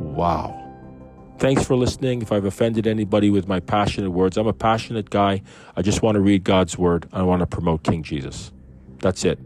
Wow. 0.00 0.58
Thanks 1.38 1.64
for 1.64 1.76
listening. 1.76 2.20
If 2.20 2.32
I've 2.32 2.44
offended 2.44 2.86
anybody 2.86 3.30
with 3.30 3.46
my 3.46 3.60
passionate 3.60 4.10
words, 4.10 4.36
I'm 4.36 4.48
a 4.48 4.52
passionate 4.52 5.08
guy. 5.08 5.42
I 5.76 5.82
just 5.82 6.02
want 6.02 6.16
to 6.16 6.20
read 6.20 6.42
God's 6.42 6.76
word. 6.76 7.08
I 7.12 7.22
want 7.22 7.40
to 7.40 7.46
promote 7.46 7.84
King 7.84 8.02
Jesus. 8.02 8.52
That's 8.98 9.24
it. 9.24 9.38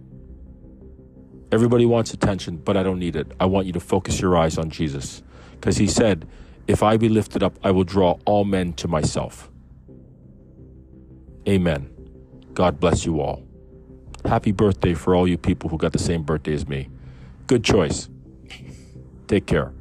Everybody 1.53 1.85
wants 1.85 2.15
attention, 2.15 2.57
but 2.57 2.79
I 2.79 2.83
don't 2.83 2.99
need 2.99 3.15
it. 3.15 3.31
I 3.39 3.45
want 3.45 3.67
you 3.67 3.73
to 3.75 3.81
focus 3.81 4.21
your 4.21 4.37
eyes 4.37 4.57
on 4.57 4.71
Jesus. 4.71 5.23
Because 5.53 5.77
he 5.77 5.87
said, 5.87 6.27
If 6.67 6.83
I 6.83 6.97
be 6.97 7.11
lifted 7.11 7.43
up, 7.43 7.59
I 7.63 7.73
will 7.73 7.85
draw 7.85 8.19
all 8.25 8.45
men 8.45 8.73
to 8.75 8.89
myself. 8.89 9.51
Amen. 11.47 11.91
God 12.55 12.81
bless 12.81 13.05
you 13.05 13.21
all. 13.21 13.43
Happy 14.25 14.51
birthday 14.51 14.95
for 14.95 15.15
all 15.15 15.29
you 15.29 15.37
people 15.37 15.69
who 15.69 15.77
got 15.77 15.93
the 15.93 15.99
same 15.99 16.23
birthday 16.23 16.55
as 16.55 16.67
me. 16.67 16.89
Good 17.47 17.63
choice. 17.63 18.09
Take 19.29 19.47
care. 19.47 19.76